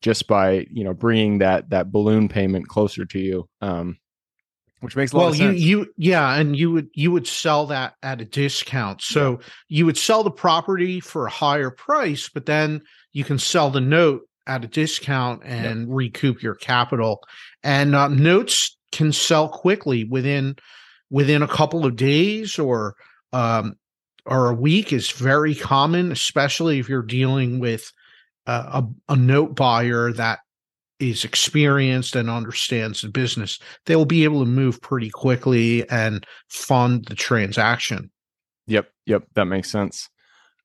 just 0.00 0.28
by 0.28 0.66
you 0.70 0.84
know 0.84 0.94
bringing 0.94 1.38
that 1.38 1.70
that 1.70 1.90
balloon 1.90 2.28
payment 2.28 2.68
closer 2.68 3.04
to 3.04 3.18
you. 3.18 3.48
Um, 3.60 3.98
which 4.80 4.94
makes 4.94 5.12
a 5.12 5.16
lot 5.16 5.24
well, 5.24 5.34
you 5.34 5.50
you 5.50 5.86
yeah, 5.96 6.34
and 6.34 6.56
you 6.56 6.70
would 6.70 6.88
you 6.94 7.10
would 7.10 7.26
sell 7.26 7.66
that 7.66 7.94
at 8.02 8.20
a 8.20 8.24
discount. 8.24 9.02
So 9.02 9.32
yeah. 9.32 9.46
you 9.68 9.86
would 9.86 9.98
sell 9.98 10.22
the 10.22 10.30
property 10.30 11.00
for 11.00 11.26
a 11.26 11.30
higher 11.30 11.70
price, 11.70 12.28
but 12.28 12.46
then 12.46 12.82
you 13.12 13.24
can 13.24 13.38
sell 13.38 13.70
the 13.70 13.80
note 13.80 14.22
at 14.46 14.64
a 14.64 14.68
discount 14.68 15.42
and 15.44 15.80
yep. 15.80 15.88
recoup 15.90 16.42
your 16.42 16.54
capital. 16.54 17.22
And 17.62 17.94
uh, 17.94 18.08
notes 18.08 18.76
can 18.92 19.12
sell 19.12 19.48
quickly 19.48 20.04
within 20.04 20.56
within 21.10 21.42
a 21.42 21.48
couple 21.48 21.86
of 21.86 21.96
days 21.96 22.58
or 22.58 22.94
um, 23.32 23.76
or 24.24 24.50
a 24.50 24.54
week 24.54 24.92
is 24.92 25.10
very 25.10 25.54
common, 25.54 26.12
especially 26.12 26.78
if 26.78 26.88
you're 26.88 27.02
dealing 27.02 27.60
with 27.60 27.90
uh, 28.46 28.82
a, 29.08 29.12
a 29.12 29.16
note 29.16 29.54
buyer 29.54 30.12
that 30.12 30.40
is 31.00 31.24
experienced 31.24 32.16
and 32.16 32.28
understands 32.28 33.02
the 33.02 33.08
business, 33.08 33.58
they 33.86 33.94
will 33.94 34.04
be 34.04 34.24
able 34.24 34.40
to 34.40 34.50
move 34.50 34.80
pretty 34.80 35.10
quickly 35.10 35.88
and 35.90 36.26
fund 36.48 37.04
the 37.06 37.14
transaction. 37.14 38.10
Yep, 38.66 38.88
yep, 39.06 39.24
that 39.34 39.44
makes 39.46 39.70
sense. 39.70 40.08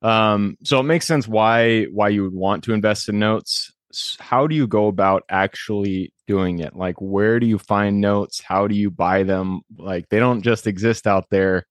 Um, 0.02 0.58
so 0.64 0.80
it 0.80 0.84
makes 0.84 1.08
sense 1.08 1.28
why 1.28 1.86
why 1.86 2.10
you 2.10 2.24
would 2.24 2.34
want 2.34 2.64
to 2.66 2.74
invest 2.74 3.08
in 3.08 3.20
notes. 3.20 3.72
How 4.20 4.48
do 4.48 4.56
you 4.56 4.68
go 4.68 4.88
about 4.88 5.24
actually 5.30 6.13
doing 6.28 6.60
it? 6.60 6.76
Like, 6.76 6.96
where 7.00 7.40
do 7.40 7.46
you 7.46 7.58
find 7.58 8.02
notes? 8.02 8.42
How 8.42 8.68
do 8.68 8.76
you 8.76 8.90
buy 8.90 9.24
them? 9.24 9.62
Like, 9.78 10.10
they 10.10 10.20
don't 10.20 10.42
just 10.42 10.68
exist 10.68 11.08
out 11.08 11.26
there 11.30 11.66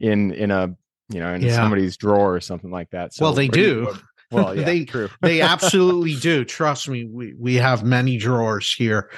in 0.00 0.32
in 0.32 0.50
a 0.50 0.74
you 1.08 1.20
know 1.20 1.34
in 1.34 1.42
yeah. 1.42 1.54
somebody's 1.54 1.96
drawer 1.96 2.34
or 2.34 2.40
something 2.40 2.70
like 2.70 2.90
that. 2.90 3.14
So 3.14 3.24
well, 3.24 3.32
they 3.32 3.48
do. 3.48 3.94
Well, 4.30 4.54
yeah, 4.58 4.64
they 4.64 4.84
true. 4.84 5.08
they 5.22 5.40
absolutely 5.52 6.14
do. 6.14 6.44
Trust 6.44 6.88
me, 6.88 7.04
we 7.04 7.34
we 7.38 7.54
have 7.56 7.84
many 7.84 8.16
drawers 8.16 8.72
here, 8.72 9.10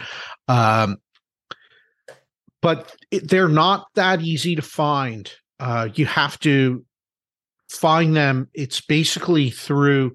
um, 0.48 0.98
but 2.62 2.94
it, 3.10 3.28
they're 3.28 3.48
not 3.48 3.86
that 3.94 4.20
easy 4.20 4.56
to 4.56 4.62
find. 4.62 5.30
Uh, 5.58 5.88
you 5.94 6.06
have 6.06 6.38
to 6.40 6.84
find 7.70 8.14
them. 8.14 8.48
It's 8.54 8.80
basically 8.80 9.50
through 9.50 10.14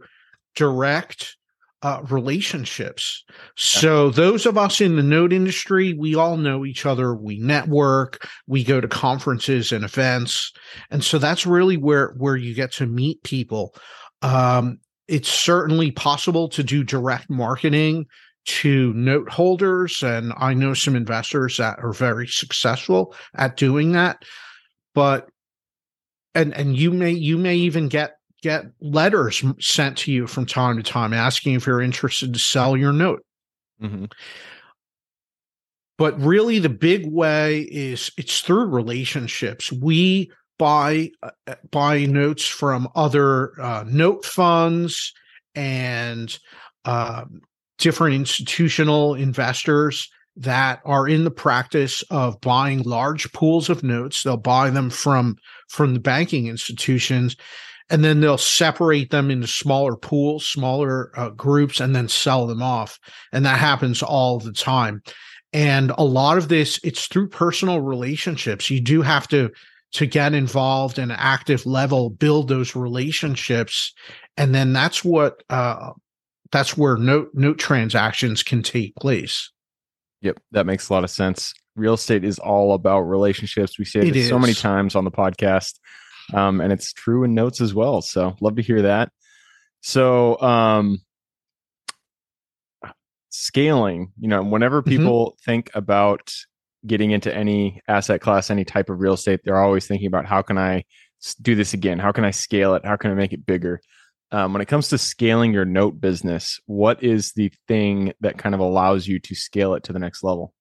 direct 0.55 1.37
uh, 1.83 2.01
relationships. 2.09 3.23
So 3.55 4.09
those 4.09 4.45
of 4.45 4.57
us 4.57 4.81
in 4.81 4.95
the 4.95 5.03
note 5.03 5.33
industry, 5.33 5.93
we 5.93 6.15
all 6.15 6.37
know 6.37 6.65
each 6.65 6.85
other. 6.85 7.15
We 7.15 7.39
network. 7.39 8.27
We 8.47 8.63
go 8.63 8.79
to 8.79 8.87
conferences 8.87 9.71
and 9.71 9.83
events, 9.83 10.51
and 10.89 11.03
so 11.03 11.17
that's 11.17 11.45
really 11.45 11.77
where 11.77 12.13
where 12.17 12.35
you 12.35 12.53
get 12.53 12.71
to 12.73 12.85
meet 12.85 13.23
people. 13.23 13.75
Um, 14.21 14.79
it's 15.07 15.29
certainly 15.29 15.91
possible 15.91 16.47
to 16.49 16.63
do 16.63 16.83
direct 16.83 17.29
marketing 17.29 18.05
to 18.43 18.91
note 18.93 19.29
holders 19.29 20.01
and 20.01 20.33
i 20.37 20.51
know 20.51 20.73
some 20.73 20.95
investors 20.95 21.57
that 21.57 21.77
are 21.77 21.93
very 21.93 22.25
successful 22.25 23.13
at 23.35 23.55
doing 23.55 23.91
that 23.91 24.23
but 24.95 25.29
and 26.33 26.53
and 26.55 26.75
you 26.75 26.91
may 26.91 27.11
you 27.11 27.37
may 27.37 27.55
even 27.55 27.87
get 27.87 28.15
get 28.41 28.65
letters 28.81 29.43
sent 29.59 29.97
to 29.99 30.11
you 30.11 30.27
from 30.27 30.45
time 30.45 30.77
to 30.77 30.83
time 30.83 31.13
asking 31.13 31.53
if 31.53 31.65
you're 31.65 31.81
interested 31.81 32.33
to 32.33 32.39
sell 32.39 32.75
your 32.75 32.93
note. 32.93 33.23
Mm-hmm. 33.81 34.05
but 35.97 36.19
really 36.21 36.59
the 36.59 36.69
big 36.69 37.11
way 37.11 37.61
is 37.61 38.11
it's 38.15 38.41
through 38.41 38.65
relationships. 38.65 39.71
We 39.71 40.31
buy 40.59 41.09
uh, 41.23 41.31
uh, 41.47 41.55
buy 41.71 42.05
notes 42.05 42.45
from 42.45 42.87
other 42.93 43.59
uh, 43.59 43.83
note 43.87 44.23
funds 44.23 45.13
and 45.55 46.37
uh, 46.85 47.25
different 47.79 48.15
institutional 48.15 49.15
investors 49.15 50.07
that 50.35 50.81
are 50.85 51.07
in 51.07 51.23
the 51.23 51.31
practice 51.31 52.03
of 52.11 52.39
buying 52.41 52.83
large 52.83 53.31
pools 53.33 53.67
of 53.67 53.83
notes. 53.83 54.21
They'll 54.21 54.37
buy 54.37 54.69
them 54.69 54.91
from 54.91 55.37
from 55.69 55.95
the 55.95 55.99
banking 55.99 56.45
institutions 56.45 57.35
and 57.89 58.03
then 58.03 58.21
they'll 58.21 58.37
separate 58.37 59.09
them 59.09 59.31
into 59.31 59.47
smaller 59.47 59.95
pools 59.95 60.45
smaller 60.45 61.11
uh, 61.17 61.29
groups 61.29 61.79
and 61.79 61.95
then 61.95 62.07
sell 62.07 62.47
them 62.47 62.61
off 62.61 62.99
and 63.31 63.45
that 63.45 63.59
happens 63.59 64.01
all 64.03 64.39
the 64.39 64.53
time 64.53 65.01
and 65.53 65.91
a 65.97 66.03
lot 66.03 66.37
of 66.37 66.47
this 66.47 66.79
it's 66.83 67.07
through 67.07 67.27
personal 67.27 67.81
relationships 67.81 68.69
you 68.69 68.79
do 68.79 69.01
have 69.01 69.27
to 69.27 69.51
to 69.93 70.05
get 70.05 70.33
involved 70.33 70.97
in 70.97 71.11
an 71.11 71.17
active 71.19 71.65
level, 71.65 72.09
build 72.09 72.47
those 72.47 72.75
relationships, 72.75 73.93
and 74.37 74.55
then 74.55 74.73
that's 74.73 75.03
what 75.03 75.43
uh, 75.49 75.91
that's 76.51 76.77
where 76.77 76.97
note 76.97 77.31
note 77.33 77.59
transactions 77.59 78.43
can 78.43 78.63
take 78.63 78.95
place. 78.95 79.51
Yep, 80.21 80.39
that 80.51 80.65
makes 80.65 80.89
a 80.89 80.93
lot 80.93 81.03
of 81.03 81.09
sense. 81.09 81.53
Real 81.75 81.95
estate 81.95 82.23
is 82.23 82.39
all 82.39 82.73
about 82.73 83.01
relationships. 83.01 83.77
We 83.77 83.85
say 83.85 84.01
it 84.01 84.29
so 84.29 84.39
many 84.39 84.53
times 84.53 84.95
on 84.95 85.03
the 85.03 85.11
podcast, 85.11 85.79
um, 86.33 86.61
and 86.61 86.71
it's 86.71 86.93
true 86.93 87.23
in 87.23 87.33
notes 87.33 87.61
as 87.61 87.73
well. 87.73 88.01
So 88.01 88.35
love 88.41 88.55
to 88.55 88.61
hear 88.61 88.83
that. 88.83 89.11
So 89.81 90.39
um, 90.41 90.99
scaling, 93.29 94.11
you 94.19 94.27
know, 94.27 94.43
whenever 94.43 94.81
mm-hmm. 94.81 94.89
people 94.89 95.25
mm-hmm. 95.31 95.51
think 95.51 95.71
about 95.73 96.33
getting 96.85 97.11
into 97.11 97.35
any 97.35 97.81
asset 97.87 98.21
class, 98.21 98.49
any 98.49 98.65
type 98.65 98.89
of 98.89 98.99
real 98.99 99.13
estate, 99.13 99.41
they're 99.43 99.61
always 99.61 99.87
thinking 99.87 100.07
about 100.07 100.25
how 100.25 100.41
can 100.41 100.57
I 100.57 100.83
do 101.41 101.55
this 101.55 101.73
again? 101.73 101.99
How 101.99 102.11
can 102.11 102.25
I 102.25 102.31
scale 102.31 102.75
it? 102.75 102.85
How 102.85 102.95
can 102.95 103.11
I 103.11 103.15
make 103.15 103.33
it 103.33 103.45
bigger? 103.45 103.81
Um, 104.31 104.53
when 104.53 104.61
it 104.61 104.67
comes 104.67 104.87
to 104.89 104.97
scaling 104.97 105.51
your 105.51 105.65
note 105.65 105.99
business, 105.99 106.59
what 106.65 107.03
is 107.03 107.33
the 107.33 107.51
thing 107.67 108.13
that 108.21 108.37
kind 108.37 108.55
of 108.55 108.61
allows 108.61 109.05
you 109.05 109.19
to 109.19 109.35
scale 109.35 109.73
it 109.73 109.83
to 109.83 109.93
the 109.93 109.99
next 109.99 110.23
level? 110.23 110.53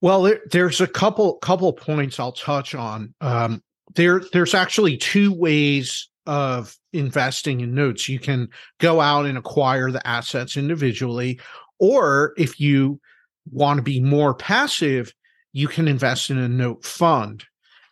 Well, 0.00 0.22
there, 0.22 0.40
there's 0.50 0.80
a 0.80 0.86
couple 0.86 1.34
couple 1.34 1.72
points 1.72 2.18
I'll 2.18 2.32
touch 2.32 2.74
on. 2.74 3.14
Um, 3.20 3.62
there, 3.94 4.22
there's 4.32 4.54
actually 4.54 4.96
two 4.96 5.32
ways 5.32 6.08
of 6.26 6.76
investing 6.92 7.60
in 7.60 7.74
notes. 7.74 8.08
You 8.08 8.18
can 8.18 8.48
go 8.78 9.00
out 9.00 9.26
and 9.26 9.38
acquire 9.38 9.90
the 9.90 10.06
assets 10.06 10.56
individually, 10.56 11.40
or 11.78 12.34
if 12.36 12.60
you 12.60 13.00
want 13.50 13.78
to 13.78 13.82
be 13.82 14.00
more 14.00 14.34
passive, 14.34 15.12
you 15.52 15.68
can 15.68 15.88
invest 15.88 16.30
in 16.30 16.38
a 16.38 16.48
note 16.48 16.84
fund. 16.84 17.44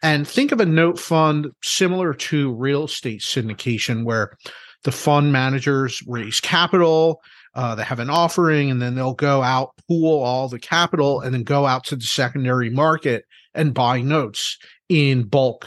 And 0.03 0.29
think 0.29 0.53
of 0.53 0.61
a 0.61 0.67
note 0.67 0.99
fund 0.99 1.47
similar 1.63 2.13
to 2.15 2.55
real 2.55 2.85
estate 2.85 3.21
syndication, 3.21 4.05
where 4.05 4.37
the 4.85 4.93
fund 4.93 5.33
managers 5.33 6.03
raise 6.07 6.39
capital, 6.39 7.21
uh, 7.55 7.75
they 7.75 7.83
have 7.83 7.99
an 7.99 8.11
offering, 8.11 8.71
and 8.71 8.83
then 8.83 8.95
they'll 8.95 9.15
go 9.15 9.43
out, 9.43 9.71
pool 9.89 10.23
all 10.23 10.49
the 10.49 10.59
capital, 10.59 11.21
and 11.21 11.33
then 11.33 11.43
go 11.43 11.65
out 11.65 11.85
to 11.85 11.97
the 11.97 12.05
secondary 12.05 12.69
market 12.69 13.25
and 13.55 13.73
buy 13.73 14.03
notes 14.03 14.59
in 14.89 15.27
bulk. 15.27 15.67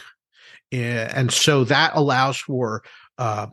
And 0.72 1.32
so 1.32 1.64
that 1.66 1.92
allows 1.96 2.38
for 2.38 2.84
uh, 3.18 3.48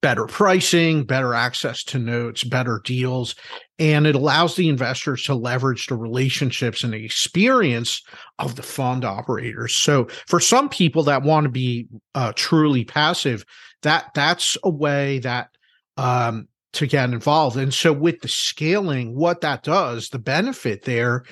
better 0.00 0.26
pricing, 0.26 1.04
better 1.04 1.32
access 1.32 1.82
to 1.82 1.98
notes, 1.98 2.44
better 2.44 2.80
deals, 2.84 3.34
and 3.78 4.06
it 4.06 4.14
allows 4.14 4.54
the 4.54 4.68
investors 4.68 5.24
to 5.24 5.34
leverage 5.34 5.86
the 5.86 5.96
relationships 5.96 6.84
and 6.84 6.92
the 6.92 7.04
experience 7.04 8.02
of 8.38 8.54
the 8.54 8.62
fund 8.62 9.04
operators. 9.04 9.74
So 9.74 10.06
for 10.26 10.40
some 10.40 10.68
people 10.68 11.04
that 11.04 11.22
want 11.22 11.44
to 11.44 11.50
be 11.50 11.88
uh, 12.14 12.32
truly 12.36 12.84
passive, 12.84 13.44
that 13.82 14.10
that's 14.14 14.58
a 14.62 14.70
way 14.70 15.20
that 15.20 15.48
um, 15.96 16.48
to 16.74 16.86
get 16.86 17.10
involved. 17.10 17.56
And 17.56 17.72
so 17.72 17.92
with 17.92 18.20
the 18.20 18.28
scaling, 18.28 19.14
what 19.14 19.40
that 19.40 19.62
does, 19.62 20.10
the 20.10 20.18
benefit 20.18 20.82
there 20.82 21.24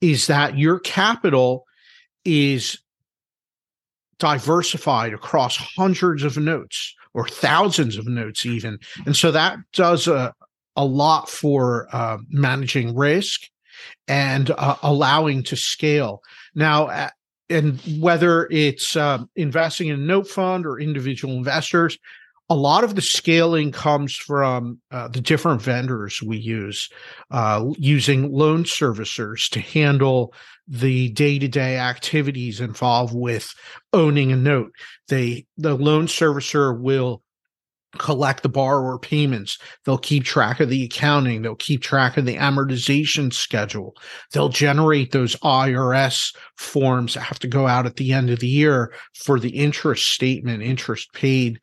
is 0.00 0.26
that 0.26 0.58
your 0.58 0.80
capital 0.80 1.64
is 2.24 2.78
diversified 4.18 5.12
across 5.12 5.56
hundreds 5.56 6.22
of 6.22 6.36
notes 6.36 6.94
or 7.14 7.28
thousands 7.28 7.96
of 7.96 8.06
notes 8.06 8.46
even. 8.46 8.78
And 9.04 9.16
so 9.16 9.30
that 9.30 9.58
does 9.72 10.06
a, 10.08 10.34
a 10.76 10.84
lot 10.84 11.28
for 11.28 11.88
uh, 11.92 12.18
managing 12.28 12.94
risk 12.94 13.42
and 14.08 14.50
uh, 14.50 14.76
allowing 14.82 15.42
to 15.44 15.56
scale. 15.56 16.22
Now 16.54 17.10
and 17.48 17.80
whether 18.00 18.48
it's 18.50 18.96
uh, 18.96 19.18
investing 19.36 19.88
in 19.88 20.00
a 20.00 20.04
note 20.04 20.28
fund 20.28 20.66
or 20.66 20.80
individual 20.80 21.34
investors 21.34 21.98
a 22.48 22.54
lot 22.54 22.84
of 22.84 22.94
the 22.94 23.02
scaling 23.02 23.72
comes 23.72 24.14
from 24.14 24.80
uh, 24.90 25.08
the 25.08 25.20
different 25.20 25.60
vendors 25.60 26.22
we 26.22 26.36
use, 26.36 26.88
uh, 27.30 27.64
using 27.76 28.32
loan 28.32 28.64
servicers 28.64 29.50
to 29.50 29.60
handle 29.60 30.32
the 30.68 31.08
day-to-day 31.10 31.78
activities 31.78 32.60
involved 32.60 33.14
with 33.14 33.52
owning 33.92 34.32
a 34.32 34.36
note. 34.36 34.72
They 35.08 35.46
the 35.56 35.74
loan 35.74 36.06
servicer 36.06 36.78
will 36.78 37.22
collect 37.98 38.42
the 38.42 38.48
borrower 38.48 38.98
payments. 38.98 39.58
They'll 39.84 39.98
keep 39.98 40.24
track 40.24 40.60
of 40.60 40.68
the 40.68 40.84
accounting. 40.84 41.42
They'll 41.42 41.54
keep 41.54 41.82
track 41.82 42.16
of 42.16 42.26
the 42.26 42.36
amortization 42.36 43.32
schedule. 43.32 43.96
They'll 44.32 44.48
generate 44.48 45.12
those 45.12 45.36
IRS 45.36 46.34
forms 46.56 47.14
that 47.14 47.20
have 47.20 47.38
to 47.40 47.48
go 47.48 47.66
out 47.66 47.86
at 47.86 47.96
the 47.96 48.12
end 48.12 48.30
of 48.30 48.40
the 48.40 48.48
year 48.48 48.92
for 49.14 49.40
the 49.40 49.50
interest 49.50 50.12
statement, 50.12 50.62
interest 50.62 51.12
paid 51.12 51.60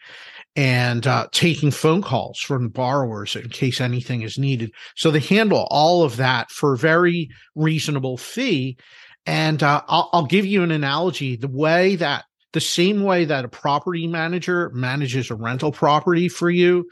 and 0.56 1.08
uh, 1.08 1.28
taking 1.32 1.72
phone 1.72 2.02
calls 2.02 2.40
from 2.40 2.70
borrowers 2.70 3.36
in 3.36 3.50
case 3.50 3.82
anything 3.82 4.22
is 4.22 4.38
needed. 4.38 4.72
So 4.96 5.10
they 5.10 5.20
handle 5.20 5.68
all 5.72 6.04
of 6.04 6.18
that 6.18 6.52
for 6.52 6.74
a 6.74 6.78
very 6.78 7.30
reasonable 7.56 8.18
fee. 8.18 8.78
And 9.26 9.64
uh, 9.64 9.82
I'll, 9.88 10.10
I'll 10.14 10.26
give 10.26 10.46
you 10.46 10.64
an 10.64 10.72
analogy. 10.72 11.36
The 11.36 11.48
way 11.48 11.96
that 11.96 12.26
the 12.52 12.62
same 12.62 13.04
way 13.04 13.26
that 13.26 13.46
a 13.46 13.50
property 13.50 14.06
manager 14.06 14.70
manages 14.74 15.32
a 15.32 15.36
rental 15.36 15.72
property 15.72 16.30
for 16.30 16.52
you, 16.52 16.88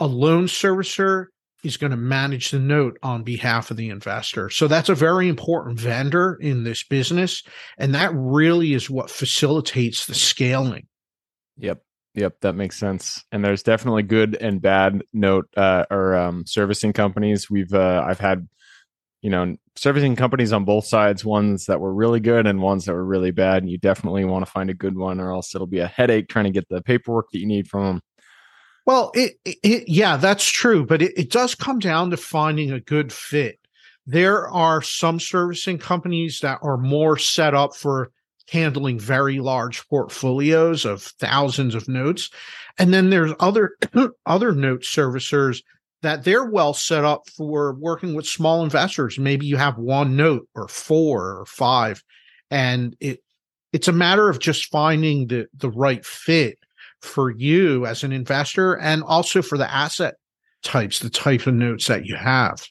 a 0.00 0.06
loan 0.06 0.46
servicer 0.46 1.26
is 1.64 1.76
going 1.76 1.90
to 1.90 1.96
manage 1.96 2.50
the 2.50 2.58
note 2.58 2.98
on 3.02 3.22
behalf 3.22 3.70
of 3.70 3.76
the 3.76 3.90
investor. 3.90 4.48
So 4.48 4.68
that's 4.68 4.88
a 4.88 4.94
very 4.94 5.28
important 5.28 5.78
vendor 5.78 6.38
in 6.40 6.64
this 6.64 6.84
business. 6.84 7.42
And 7.76 7.94
that 7.94 8.12
really 8.14 8.72
is 8.72 8.88
what 8.88 9.10
facilitates 9.10 10.06
the 10.06 10.14
scaling. 10.14 10.86
Yep. 11.58 11.82
Yep, 12.18 12.40
that 12.40 12.56
makes 12.56 12.76
sense. 12.76 13.24
And 13.30 13.44
there's 13.44 13.62
definitely 13.62 14.02
good 14.02 14.36
and 14.40 14.60
bad 14.60 15.04
note 15.12 15.46
uh, 15.56 15.84
or 15.88 16.16
um, 16.16 16.44
servicing 16.46 16.92
companies. 16.92 17.48
We've 17.48 17.72
uh, 17.72 18.04
I've 18.04 18.18
had 18.18 18.48
you 19.22 19.30
know 19.30 19.56
servicing 19.76 20.16
companies 20.16 20.52
on 20.52 20.64
both 20.64 20.84
sides, 20.84 21.24
ones 21.24 21.66
that 21.66 21.80
were 21.80 21.94
really 21.94 22.18
good 22.18 22.48
and 22.48 22.60
ones 22.60 22.86
that 22.86 22.94
were 22.94 23.04
really 23.04 23.30
bad. 23.30 23.62
And 23.62 23.70
you 23.70 23.78
definitely 23.78 24.24
want 24.24 24.44
to 24.44 24.50
find 24.50 24.68
a 24.68 24.74
good 24.74 24.96
one, 24.96 25.20
or 25.20 25.32
else 25.32 25.54
it'll 25.54 25.68
be 25.68 25.78
a 25.78 25.86
headache 25.86 26.28
trying 26.28 26.46
to 26.46 26.50
get 26.50 26.68
the 26.68 26.82
paperwork 26.82 27.30
that 27.30 27.38
you 27.38 27.46
need 27.46 27.68
from 27.68 27.84
them. 27.84 28.00
Well, 28.84 29.12
it, 29.14 29.34
it 29.44 29.88
yeah, 29.88 30.16
that's 30.16 30.46
true, 30.50 30.84
but 30.84 31.00
it, 31.00 31.16
it 31.16 31.30
does 31.30 31.54
come 31.54 31.78
down 31.78 32.10
to 32.10 32.16
finding 32.16 32.72
a 32.72 32.80
good 32.80 33.12
fit. 33.12 33.60
There 34.06 34.48
are 34.48 34.82
some 34.82 35.20
servicing 35.20 35.78
companies 35.78 36.40
that 36.40 36.58
are 36.62 36.78
more 36.78 37.16
set 37.16 37.54
up 37.54 37.76
for 37.76 38.10
handling 38.50 38.98
very 38.98 39.40
large 39.40 39.86
portfolios 39.88 40.84
of 40.84 41.02
thousands 41.02 41.74
of 41.74 41.88
notes. 41.88 42.30
And 42.78 42.92
then 42.94 43.10
there's 43.10 43.32
other 43.40 43.76
other 44.26 44.52
note 44.52 44.82
servicers 44.82 45.62
that 46.02 46.24
they're 46.24 46.44
well 46.44 46.74
set 46.74 47.04
up 47.04 47.28
for 47.36 47.74
working 47.74 48.14
with 48.14 48.26
small 48.26 48.62
investors. 48.62 49.18
Maybe 49.18 49.46
you 49.46 49.56
have 49.56 49.78
one 49.78 50.16
note 50.16 50.48
or 50.54 50.68
four 50.68 51.38
or 51.38 51.46
five, 51.46 52.02
and 52.50 52.96
it 53.00 53.20
it's 53.72 53.88
a 53.88 53.92
matter 53.92 54.28
of 54.28 54.38
just 54.38 54.70
finding 54.70 55.26
the 55.26 55.46
the 55.54 55.70
right 55.70 56.04
fit 56.04 56.58
for 57.00 57.30
you 57.30 57.86
as 57.86 58.02
an 58.02 58.12
investor 58.12 58.74
and 58.74 59.02
also 59.04 59.42
for 59.42 59.56
the 59.58 59.72
asset 59.72 60.14
types, 60.62 60.98
the 60.98 61.10
type 61.10 61.46
of 61.46 61.54
notes 61.54 61.86
that 61.86 62.06
you 62.06 62.16
have. 62.16 62.66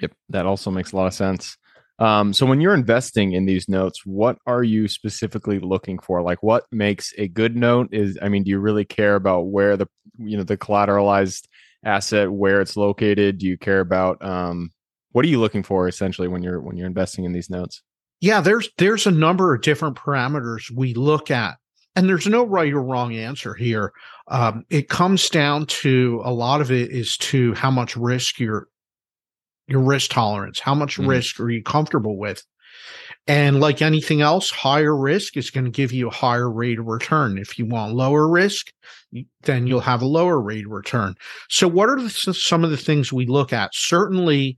Yep, 0.00 0.12
that 0.30 0.46
also 0.46 0.70
makes 0.70 0.92
a 0.92 0.96
lot 0.96 1.06
of 1.06 1.14
sense. 1.14 1.56
Um, 1.98 2.32
so 2.32 2.46
when 2.46 2.60
you're 2.60 2.74
investing 2.74 3.32
in 3.32 3.46
these 3.46 3.68
notes, 3.68 4.02
what 4.04 4.38
are 4.46 4.62
you 4.62 4.86
specifically 4.86 5.58
looking 5.58 5.98
for? 5.98 6.22
Like 6.22 6.42
what 6.42 6.64
makes 6.70 7.12
a 7.18 7.28
good 7.28 7.56
note 7.56 7.88
is 7.92 8.18
I 8.22 8.28
mean, 8.28 8.44
do 8.44 8.50
you 8.50 8.58
really 8.58 8.84
care 8.84 9.16
about 9.16 9.48
where 9.48 9.76
the 9.76 9.86
you 10.18 10.36
know 10.36 10.44
the 10.44 10.56
collateralized 10.56 11.46
asset 11.84 12.30
where 12.30 12.60
it's 12.60 12.76
located? 12.76 13.38
Do 13.38 13.46
you 13.46 13.58
care 13.58 13.80
about 13.80 14.24
um 14.24 14.70
what 15.12 15.24
are 15.24 15.28
you 15.28 15.40
looking 15.40 15.62
for 15.62 15.88
essentially 15.88 16.28
when 16.28 16.42
you're 16.42 16.60
when 16.60 16.76
you're 16.76 16.86
investing 16.86 17.24
in 17.24 17.32
these 17.32 17.50
notes? 17.50 17.82
Yeah, 18.20 18.40
there's 18.40 18.68
there's 18.78 19.06
a 19.06 19.12
number 19.12 19.54
of 19.54 19.62
different 19.62 19.96
parameters 19.96 20.70
we 20.70 20.94
look 20.94 21.30
at. 21.30 21.56
And 21.96 22.08
there's 22.08 22.28
no 22.28 22.44
right 22.44 22.72
or 22.72 22.82
wrong 22.82 23.16
answer 23.16 23.54
here. 23.54 23.92
Um, 24.28 24.64
it 24.70 24.88
comes 24.88 25.28
down 25.28 25.66
to 25.66 26.22
a 26.24 26.32
lot 26.32 26.60
of 26.60 26.70
it 26.70 26.92
is 26.92 27.16
to 27.16 27.54
how 27.54 27.72
much 27.72 27.96
risk 27.96 28.38
you're 28.38 28.68
your 29.68 29.82
risk 29.82 30.10
tolerance. 30.10 30.58
How 30.58 30.74
much 30.74 30.96
mm-hmm. 30.96 31.10
risk 31.10 31.38
are 31.40 31.50
you 31.50 31.62
comfortable 31.62 32.16
with? 32.16 32.44
And 33.26 33.60
like 33.60 33.82
anything 33.82 34.22
else, 34.22 34.50
higher 34.50 34.96
risk 34.96 35.36
is 35.36 35.50
going 35.50 35.66
to 35.66 35.70
give 35.70 35.92
you 35.92 36.08
a 36.08 36.14
higher 36.14 36.50
rate 36.50 36.78
of 36.78 36.86
return. 36.86 37.36
If 37.36 37.58
you 37.58 37.66
want 37.66 37.94
lower 37.94 38.26
risk, 38.26 38.72
then 39.42 39.66
you'll 39.66 39.80
have 39.80 40.00
a 40.00 40.06
lower 40.06 40.40
rate 40.40 40.64
of 40.64 40.72
return. 40.72 41.14
So, 41.50 41.68
what 41.68 41.90
are 41.90 42.00
the, 42.00 42.08
some 42.08 42.64
of 42.64 42.70
the 42.70 42.78
things 42.78 43.12
we 43.12 43.26
look 43.26 43.52
at? 43.52 43.74
Certainly, 43.74 44.56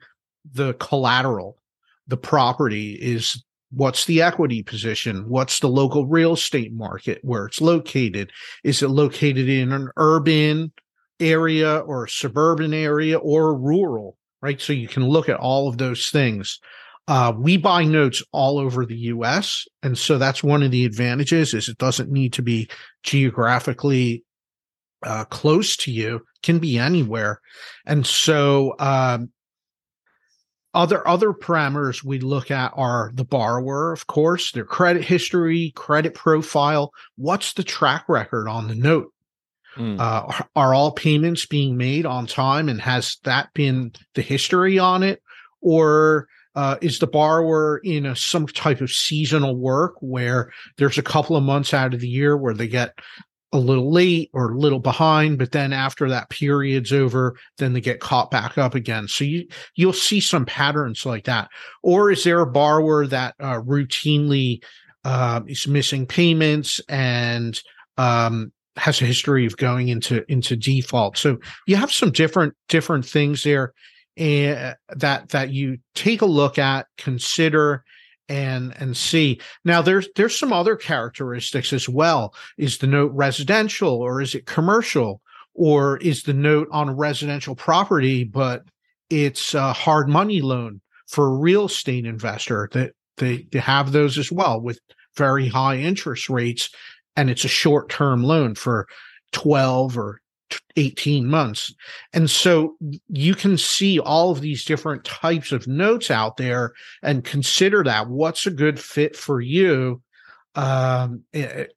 the 0.53 0.75
collateral, 0.75 1.59
the 2.07 2.17
property 2.17 2.93
is 2.95 3.43
what's 3.73 4.05
the 4.05 4.23
equity 4.23 4.63
position? 4.63 5.29
What's 5.29 5.59
the 5.59 5.69
local 5.69 6.07
real 6.07 6.35
estate 6.35 6.73
market 6.73 7.19
where 7.23 7.47
it's 7.47 7.61
located? 7.61 8.31
Is 8.63 8.83
it 8.83 8.89
located 8.89 9.49
in 9.49 9.73
an 9.73 9.91
urban 9.97 10.73
area 11.19 11.79
or 11.79 12.05
a 12.05 12.09
suburban 12.09 12.73
area 12.73 13.19
or 13.19 13.57
rural? 13.57 14.17
Right? 14.43 14.61
So 14.61 14.73
you 14.73 14.89
can 14.89 15.07
look 15.07 15.29
at 15.29 15.39
all 15.39 15.69
of 15.69 15.79
those 15.79 16.09
things. 16.09 16.59
Uh, 17.09 17.33
we 17.37 17.57
buy 17.57 17.85
notes 17.85 18.23
all 18.33 18.59
over 18.59 18.87
the 18.87 18.97
U.S., 18.97 19.67
and 19.83 19.99
so 19.99 20.17
that's 20.17 20.45
one 20.45 20.63
of 20.63 20.71
the 20.71 20.85
advantages. 20.85 21.55
Is 21.55 21.69
it 21.69 21.79
doesn't 21.79 22.11
need 22.11 22.33
to 22.35 22.43
be 22.43 22.69
geographically 23.03 24.25
uh, 25.03 25.25
close 25.25 25.77
to 25.79 25.91
you; 25.91 26.25
can 26.43 26.59
be 26.59 26.79
anywhere. 26.79 27.41
And 27.85 28.07
so, 28.07 28.77
um, 28.79 29.31
other 30.73 31.07
other 31.09 31.33
parameters 31.33 32.05
we 32.05 32.21
look 32.21 32.51
at 32.51 32.73
are 32.77 33.11
the 33.15 33.25
borrower, 33.25 33.93
of 33.93 34.07
course, 34.07 34.53
their 34.53 34.65
credit 34.65 35.03
history, 35.03 35.73
credit 35.75 36.15
profile. 36.15 36.93
What's 37.17 37.55
the 37.55 37.65
track 37.65 38.05
record 38.09 38.47
on 38.47 38.69
the 38.69 38.77
note? 38.77 39.13
Mm. 39.77 40.01
Uh, 40.01 40.45
are 40.57 40.75
all 40.75 40.93
payments 40.93 41.47
being 41.47 41.77
made 41.77 42.07
on 42.07 42.27
time, 42.27 42.69
and 42.69 42.81
has 42.81 43.19
that 43.25 43.53
been 43.55 43.93
the 44.15 44.23
history 44.23 44.79
on 44.79 45.03
it, 45.03 45.23
or 45.61 46.27
uh, 46.55 46.77
is 46.81 46.99
the 46.99 47.07
borrower 47.07 47.81
in 47.85 48.07
a, 48.07 48.17
some 48.17 48.47
type 48.47 48.81
of 48.81 48.91
seasonal 48.91 49.57
work 49.57 49.95
where 50.01 50.53
there's 50.77 50.99
a 50.99 51.03
couple 51.03 51.37
of 51.37 51.45
months 51.45 51.73
out 51.73 51.95
of 51.95 52.01
the 52.01 52.09
year 52.09 52.37
where 52.37 52.55
they 52.55 52.67
get 52.67 52.99
a 53.53 53.59
little 53.59 53.93
late 53.93 54.31
or 54.33 54.53
a 54.53 54.59
little 54.59 54.79
behind, 54.79 55.39
but 55.39 55.53
then 55.53 55.73
after 55.73 56.09
that 56.09 56.31
period's 56.31 56.93
over, 56.93 57.37
then 57.59 57.73
they 57.73 57.81
get 57.81 58.01
caught 58.01 58.31
back 58.31 58.59
up 58.59 58.75
again. 58.75 59.09
So 59.09 59.25
you 59.25 59.49
you'll 59.75 59.93
see 59.93 60.21
some 60.21 60.47
patterns 60.47 61.05
like 61.05 61.25
that. 61.25 61.49
Or 61.83 62.11
is 62.11 62.23
there 62.23 62.41
a 62.41 62.51
borrower 62.51 63.07
that 63.09 63.35
uh, 63.41 63.61
routinely 63.61 64.63
uh, 65.05 65.41
is 65.47 65.67
missing 65.67 66.07
payments 66.07 66.81
and 66.89 67.61
um, 67.97 68.53
has 68.81 69.01
a 69.03 69.05
history 69.05 69.47
of 69.47 69.57
going 69.57 69.89
into 69.89 70.25
into 70.31 70.57
default. 70.57 71.19
So 71.19 71.39
you 71.67 71.77
have 71.77 71.93
some 71.93 72.11
different 72.11 72.55
different 72.69 73.05
things 73.05 73.43
there 73.45 73.75
uh, 74.19 74.75
that 74.97 75.29
that 75.29 75.51
you 75.51 75.79
take 75.95 76.23
a 76.23 76.27
look 76.27 76.59
at, 76.59 76.87
consider, 76.97 77.85
and 78.29 78.75
and 78.81 78.97
see. 78.97 79.41
Now 79.65 79.83
there's 79.83 80.09
there's 80.17 80.39
some 80.39 80.53
other 80.53 80.77
characteristics 80.77 81.73
as 81.73 81.89
well. 81.89 82.35
Is 82.57 82.79
the 82.79 82.87
note 82.87 83.13
residential 83.13 83.95
or 83.95 84.21
is 84.21 84.35
it 84.35 84.47
commercial? 84.47 85.21
Or 85.53 85.99
is 85.99 86.23
the 86.23 86.33
note 86.33 86.69
on 86.71 86.89
a 86.89 86.95
residential 86.95 87.57
property, 87.57 88.23
but 88.25 88.63
it's 89.11 89.53
a 89.53 89.73
hard 89.73 90.09
money 90.09 90.41
loan 90.41 90.81
for 91.09 91.27
a 91.27 91.37
real 91.37 91.67
estate 91.67 92.07
investor 92.07 92.69
that 92.73 92.93
they, 93.17 93.49
they 93.51 93.59
have 93.59 93.91
those 93.91 94.17
as 94.17 94.31
well 94.31 94.61
with 94.61 94.79
very 95.17 95.49
high 95.49 95.77
interest 95.77 96.31
rates 96.31 96.71
and 97.17 97.31
it's 97.31 97.45
a 97.45 97.49
short 97.49 97.89
term 97.89 98.23
loan 98.23 98.55
for 98.55 98.87
12 99.33 99.99
or 99.99 100.21
18 100.77 101.27
months. 101.27 101.75
And 102.13 102.29
so 102.29 102.77
you 103.09 103.35
can 103.35 103.57
see 103.57 103.99
all 104.01 104.31
of 104.31 104.41
these 104.41 104.65
different 104.65 105.05
types 105.05 105.53
of 105.53 105.67
notes 105.67 106.11
out 106.11 106.37
there 106.37 106.73
and 107.03 107.25
consider 107.25 107.85
that 107.85 108.09
what's 108.09 108.47
a 108.47 108.51
good 108.51 108.81
fit 108.81 109.17
for 109.17 109.41
you 109.41 110.03
um, 110.55 111.23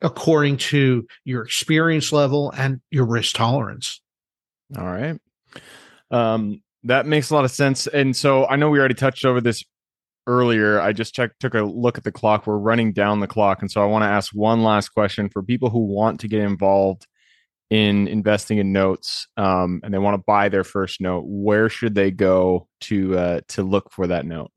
according 0.01 0.57
to 0.57 1.05
your 1.25 1.43
experience 1.43 2.11
level 2.11 2.51
and 2.57 2.81
your 2.89 3.05
risk 3.05 3.35
tolerance. 3.35 4.01
All 4.77 4.85
right. 4.85 5.19
Um, 6.09 6.61
that 6.83 7.05
makes 7.05 7.29
a 7.29 7.35
lot 7.35 7.45
of 7.45 7.51
sense. 7.51 7.87
And 7.87 8.15
so 8.15 8.45
I 8.47 8.55
know 8.55 8.69
we 8.69 8.79
already 8.79 8.95
touched 8.95 9.25
over 9.25 9.41
this 9.41 9.63
earlier, 10.27 10.79
I 10.79 10.93
just 10.93 11.13
checked, 11.13 11.39
took 11.39 11.53
a 11.53 11.63
look 11.63 11.97
at 11.97 12.03
the 12.03 12.11
clock. 12.11 12.47
We're 12.47 12.57
running 12.57 12.93
down 12.93 13.19
the 13.19 13.27
clock. 13.27 13.61
And 13.61 13.71
so 13.71 13.81
I 13.81 13.85
want 13.85 14.03
to 14.03 14.07
ask 14.07 14.31
one 14.33 14.63
last 14.63 14.89
question 14.89 15.29
for 15.29 15.43
people 15.43 15.69
who 15.69 15.79
want 15.79 16.19
to 16.21 16.27
get 16.27 16.41
involved 16.41 17.07
in 17.69 18.07
investing 18.07 18.59
in 18.59 18.71
notes 18.71 19.27
um, 19.37 19.81
and 19.83 19.93
they 19.93 19.97
want 19.97 20.15
to 20.15 20.23
buy 20.25 20.49
their 20.49 20.63
first 20.63 21.01
note. 21.01 21.23
Where 21.25 21.69
should 21.69 21.95
they 21.95 22.11
go 22.11 22.67
to 22.81 23.17
uh, 23.17 23.41
to 23.49 23.63
look 23.63 23.91
for 23.91 24.07
that 24.07 24.25
note? 24.25 24.51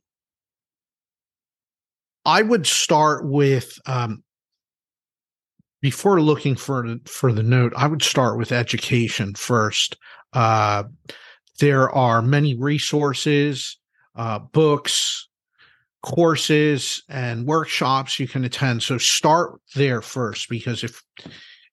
I 2.25 2.43
would 2.43 2.67
start 2.67 3.25
with 3.25 3.79
um, 3.87 4.25
before 5.81 6.21
looking 6.21 6.57
for 6.57 6.97
for 7.07 7.33
the 7.33 7.43
note, 7.43 7.73
I 7.77 7.87
would 7.87 8.03
start 8.03 8.39
with 8.39 8.53
education 8.53 9.35
first. 9.35 9.97
Uh, 10.33 10.85
there 11.61 11.89
are 11.91 12.21
many 12.21 12.55
resources, 12.55 13.79
uh, 14.17 14.41
books, 14.41 15.29
courses, 16.07 17.03
and 17.09 17.47
workshops 17.47 18.21
you 18.21 18.29
can 18.29 18.45
attend. 18.45 18.83
So 18.83 18.97
start 18.97 19.61
there 19.75 20.01
first 20.01 20.49
because 20.49 20.85
if 20.85 21.03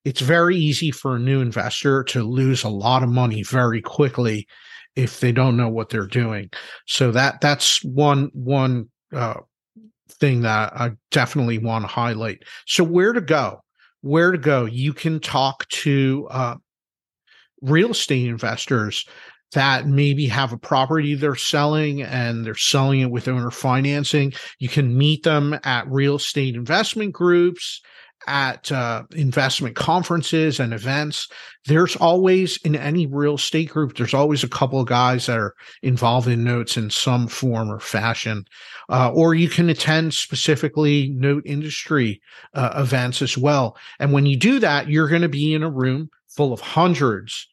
it's 0.05 0.21
very 0.21 0.57
easy 0.57 0.89
for 0.89 1.15
a 1.15 1.19
new 1.19 1.39
investor 1.39 2.03
to 2.05 2.23
lose 2.23 2.63
a 2.63 2.69
lot 2.69 3.03
of 3.03 3.09
money 3.09 3.43
very 3.43 3.81
quickly 3.81 4.47
if 4.95 5.19
they 5.19 5.31
don't 5.31 5.55
know 5.55 5.69
what 5.69 5.89
they're 5.89 6.07
doing. 6.07 6.49
So 6.87 7.11
that 7.11 7.41
that's 7.41 7.83
one 7.83 8.31
one 8.33 8.89
uh, 9.13 9.35
thing 10.09 10.41
that 10.41 10.73
I 10.73 10.91
definitely 11.11 11.59
want 11.59 11.83
to 11.83 11.87
highlight. 11.87 12.41
So 12.65 12.83
where 12.83 13.13
to 13.13 13.21
go? 13.21 13.61
Where 14.01 14.31
to 14.31 14.37
go? 14.39 14.65
You 14.65 14.93
can 14.93 15.19
talk 15.19 15.67
to 15.69 16.27
uh, 16.31 16.55
real 17.61 17.91
estate 17.91 18.27
investors 18.27 19.05
that 19.53 19.87
maybe 19.87 20.27
have 20.27 20.53
a 20.53 20.57
property 20.57 21.15
they're 21.15 21.35
selling 21.35 22.01
and 22.01 22.45
they're 22.45 22.55
selling 22.55 22.99
it 22.99 23.11
with 23.11 23.27
owner 23.27 23.51
financing. 23.51 24.33
You 24.59 24.69
can 24.69 24.97
meet 24.97 25.23
them 25.23 25.59
at 25.63 25.87
real 25.87 26.15
estate 26.15 26.55
investment 26.55 27.13
groups 27.13 27.81
at 28.27 28.71
uh, 28.71 29.03
investment 29.15 29.75
conferences 29.75 30.59
and 30.59 30.73
events. 30.73 31.27
There's 31.65 31.95
always 31.95 32.57
in 32.57 32.75
any 32.75 33.07
real 33.07 33.35
estate 33.35 33.69
group, 33.69 33.95
there's 33.95 34.13
always 34.13 34.43
a 34.43 34.49
couple 34.49 34.79
of 34.79 34.87
guys 34.87 35.25
that 35.25 35.37
are 35.37 35.53
involved 35.81 36.27
in 36.27 36.43
notes 36.43 36.77
in 36.77 36.89
some 36.89 37.27
form 37.27 37.69
or 37.69 37.79
fashion. 37.79 38.45
Uh, 38.89 39.11
or 39.13 39.33
you 39.33 39.49
can 39.49 39.69
attend 39.69 40.13
specifically 40.13 41.09
note 41.15 41.43
industry 41.45 42.21
uh, 42.53 42.71
events 42.75 43.21
as 43.21 43.37
well. 43.37 43.77
And 43.99 44.11
when 44.11 44.25
you 44.25 44.37
do 44.37 44.59
that, 44.59 44.89
you're 44.89 45.07
going 45.07 45.21
to 45.21 45.29
be 45.29 45.53
in 45.53 45.63
a 45.63 45.71
room 45.71 46.09
full 46.29 46.53
of 46.53 46.59
hundreds 46.59 47.47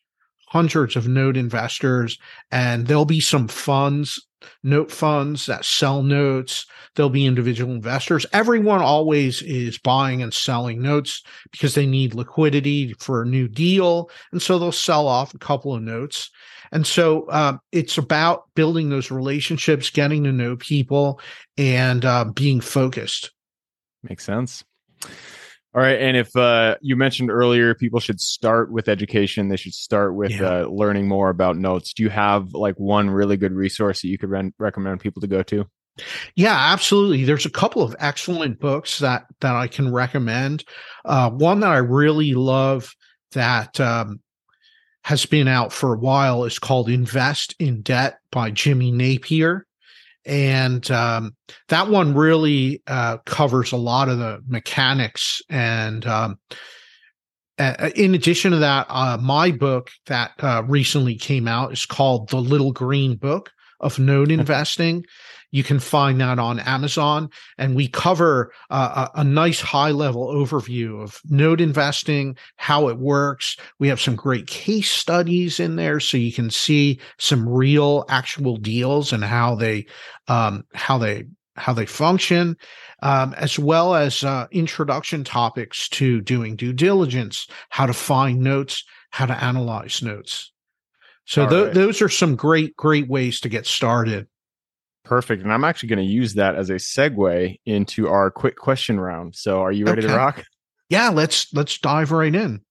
hundreds 0.51 0.97
of 0.97 1.09
note 1.09 1.37
investors 1.37 2.19
and 2.51 2.87
there'll 2.87 3.05
be 3.05 3.21
some 3.21 3.49
funds 3.49 4.27
note 4.63 4.91
funds 4.91 5.47
that 5.47 5.65
sell 5.65 6.03
notes. 6.03 6.65
There'll 6.95 7.11
be 7.11 7.27
individual 7.27 7.75
investors. 7.75 8.25
Everyone 8.33 8.81
always 8.81 9.43
is 9.43 9.79
buying 9.79 10.23
and 10.23 10.33
selling 10.33 10.81
notes 10.81 11.23
because 11.53 11.75
they 11.75 11.87
need 11.87 12.15
liquidity 12.15 12.95
for 12.95 13.23
a 13.23 13.27
new 13.27 13.49
deal 13.49 14.11
and 14.33 14.41
so 14.41 14.59
they'll 14.59 14.73
sell 14.73 15.07
off 15.07 15.35
a 15.35 15.39
couple 15.39 15.75
of 15.75 15.83
notes. 15.83 16.31
And 16.73 16.87
so 16.87 17.27
uh, 17.27 17.59
it's 17.73 17.99
about 17.99 18.45
building 18.55 18.91
those 18.91 19.11
relationships 19.11 19.91
getting 19.91 20.25
to 20.25 20.33
know 20.33 20.57
people 20.57 21.21
and 21.59 22.05
uh, 22.05 22.25
being 22.25 22.61
focused. 22.61 23.33
Makes 24.03 24.25
sense 24.25 24.65
all 25.73 25.81
right. 25.81 26.01
And 26.01 26.17
if 26.17 26.35
uh, 26.35 26.77
you 26.81 26.97
mentioned 26.97 27.31
earlier, 27.31 27.75
people 27.75 28.01
should 28.01 28.21
start 28.21 28.73
with 28.73 28.89
education, 28.89 29.49
they 29.49 29.57
should 29.57 29.75
start 29.75 30.17
with 30.17 30.33
yeah. 30.33 30.63
uh, 30.63 30.65
learning 30.67 31.07
more 31.07 31.31
about 31.31 31.57
notes. 31.57 31.93
Do 31.93 32.03
you 32.03 32.11
have 32.11 32.53
like 32.55 32.75
one 32.77 33.09
really 33.09 33.37
good 33.37 33.53
resource 33.53 34.03
that 34.03 34.09
you 34.09 34.19
could 34.19 34.31
re- 34.31 34.53
recommend 34.59 35.01
people 35.01 35.21
to 35.21 35.29
go 35.29 35.45
to? 35.45 35.65
Yeah, 36.35 36.57
absolutely. 36.57 37.25
There's 37.25 37.47
a 37.47 37.51
couple 37.51 37.83
of 37.83 37.95
excellent 38.01 38.59
books 38.59 38.99
that 38.99 39.27
that 39.41 39.55
I 39.55 39.69
can 39.69 39.93
recommend. 39.93 40.65
Uh, 41.05 41.31
one 41.31 41.61
that 41.61 41.71
I 41.71 41.79
really 41.79 42.35
love 42.35 42.93
that 43.33 43.79
um, 43.79 44.21
has 45.05 45.25
been 45.27 45.47
out 45.47 45.73
for 45.73 45.95
a 45.95 45.99
while 45.99 46.45
is 46.45 46.59
called 46.59 46.89
"Invest 46.89 47.55
in 47.59 47.83
Debt" 47.83 48.19
by 48.33 48.51
Jimmy 48.51 48.91
Napier 48.91 49.67
and 50.27 50.91
um, 50.91 51.35
that 51.69 51.89
one 51.89 52.15
really 52.15 52.83
uh, 52.87 53.19
covers 53.27 53.73
a 53.73 53.77
lot 53.77 54.09
of 54.09 54.19
the 54.19 54.41
mechanics 54.47 55.41
and 55.49 56.07
um, 56.07 56.39
in 57.95 58.15
addition 58.15 58.53
to 58.53 58.59
that 58.59 58.87
uh, 58.89 59.19
my 59.21 59.51
book 59.51 59.91
that 60.07 60.33
uh, 60.41 60.63
recently 60.67 61.15
came 61.15 61.47
out 61.47 61.73
is 61.73 61.87
called 61.87 62.29
the 62.31 62.41
little 62.41 62.73
green 62.73 63.17
book 63.17 63.51
of 63.81 63.99
note 63.99 64.31
investing 64.31 65.05
you 65.51 65.65
can 65.65 65.81
find 65.81 66.21
that 66.21 66.39
on 66.39 66.61
Amazon. 66.61 67.31
And 67.59 67.75
we 67.75 67.89
cover 67.89 68.53
uh, 68.71 69.09
a, 69.15 69.21
a 69.21 69.25
nice 69.25 69.61
high 69.61 69.91
level 69.91 70.29
overview 70.29 71.03
of 71.03 71.21
note 71.29 71.61
investing, 71.61 72.37
how 72.57 72.89
it 72.89 72.99
works. 72.99 73.57
We 73.79 73.89
have 73.89 74.01
some 74.01 74.17
great 74.17 74.47
case 74.47 74.91
studies 74.91 75.59
in 75.59 75.77
there 75.77 76.01
so 76.01 76.17
you 76.17 76.33
can 76.33 76.51
see 76.51 77.01
some 77.19 77.49
real 77.49 78.05
actual 78.09 78.57
deals 78.57 79.13
and 79.13 79.25
how 79.25 79.55
they, 79.57 79.87
um, 80.29 80.65
how 80.75 80.99
they, 80.99 81.25
how 81.57 81.73
they 81.73 81.87
function, 81.87 82.57
um, 83.03 83.35
as 83.35 83.59
well 83.59 83.95
as 83.95 84.23
uh, 84.23 84.47
introduction 84.53 85.25
topics 85.25 85.89
to 85.91 86.21
doing 86.21 86.57
due 86.57 86.73
diligence, 86.73 87.49
how 87.71 87.87
to 87.87 87.93
find 87.93 88.41
notes, 88.41 88.85
how 89.11 89.27
to 89.27 89.45
analyze 89.45 90.01
notes. 90.01 90.53
So 91.31 91.49
th- 91.49 91.65
right. 91.67 91.75
those 91.75 92.03
are 92.03 92.09
some 92.09 92.35
great, 92.35 92.77
great 92.77 93.09
ways 93.09 93.39
to 93.43 93.49
get 93.49 93.65
started. 93.65 94.27
Perfect. 95.05 95.45
And 95.45 95.53
I'm 95.53 95.63
actually 95.63 95.91
going 95.91 96.05
to 96.05 96.13
use 96.13 96.35
that 96.35 96.57
as 96.57 96.71
a 96.71 96.75
segue 96.75 97.57
into 97.65 98.09
our 98.09 98.33
quick 98.33 98.57
question 98.57 98.99
round. 98.99 99.37
So 99.37 99.61
are 99.61 99.71
you 99.71 99.85
ready 99.85 100.03
okay. 100.03 100.09
to 100.09 100.17
rock? 100.17 100.45
Yeah, 100.89 101.11
let's 101.11 101.47
let's 101.55 101.79
dive 101.79 102.11
right 102.11 102.35
in. 102.35 102.63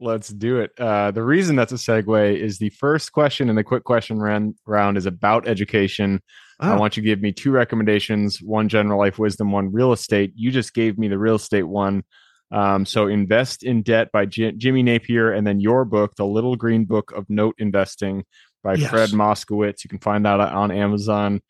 Let's 0.00 0.30
do 0.30 0.58
it. 0.58 0.72
Uh, 0.76 1.12
the 1.12 1.22
reason 1.22 1.54
that's 1.54 1.70
a 1.70 1.76
segue 1.76 2.36
is 2.36 2.58
the 2.58 2.70
first 2.70 3.12
question 3.12 3.48
in 3.48 3.54
the 3.54 3.62
quick 3.62 3.84
question 3.84 4.18
round, 4.18 4.56
round 4.66 4.96
is 4.96 5.06
about 5.06 5.46
education. 5.46 6.20
Oh. 6.58 6.72
I 6.72 6.76
want 6.76 6.96
you 6.96 7.04
to 7.04 7.08
give 7.08 7.20
me 7.20 7.30
two 7.30 7.52
recommendations 7.52 8.42
one 8.42 8.68
general 8.68 8.98
life 8.98 9.20
wisdom, 9.20 9.52
one 9.52 9.72
real 9.72 9.92
estate. 9.92 10.32
You 10.34 10.50
just 10.50 10.74
gave 10.74 10.98
me 10.98 11.06
the 11.06 11.18
real 11.18 11.36
estate 11.36 11.68
one. 11.68 12.02
Um, 12.50 12.86
so, 12.86 13.08
Invest 13.08 13.62
in 13.62 13.82
Debt 13.82 14.10
by 14.12 14.24
J- 14.26 14.52
Jimmy 14.52 14.82
Napier, 14.82 15.32
and 15.32 15.46
then 15.46 15.60
your 15.60 15.84
book, 15.84 16.14
The 16.16 16.24
Little 16.24 16.56
Green 16.56 16.84
Book 16.84 17.12
of 17.12 17.28
Note 17.28 17.54
Investing 17.58 18.24
by 18.62 18.74
yes. 18.74 18.90
Fred 18.90 19.10
Moskowitz. 19.10 19.84
You 19.84 19.90
can 19.90 19.98
find 19.98 20.24
that 20.24 20.40
on 20.40 20.70
Amazon. 20.70 21.42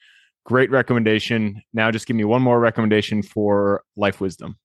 Great 0.45 0.71
recommendation. 0.71 1.63
Now, 1.73 1.91
just 1.91 2.07
give 2.07 2.17
me 2.17 2.25
one 2.25 2.43
more 2.43 2.59
recommendation 2.59 3.23
for 3.23 3.83
life 3.97 4.21
wisdom. 4.21 4.59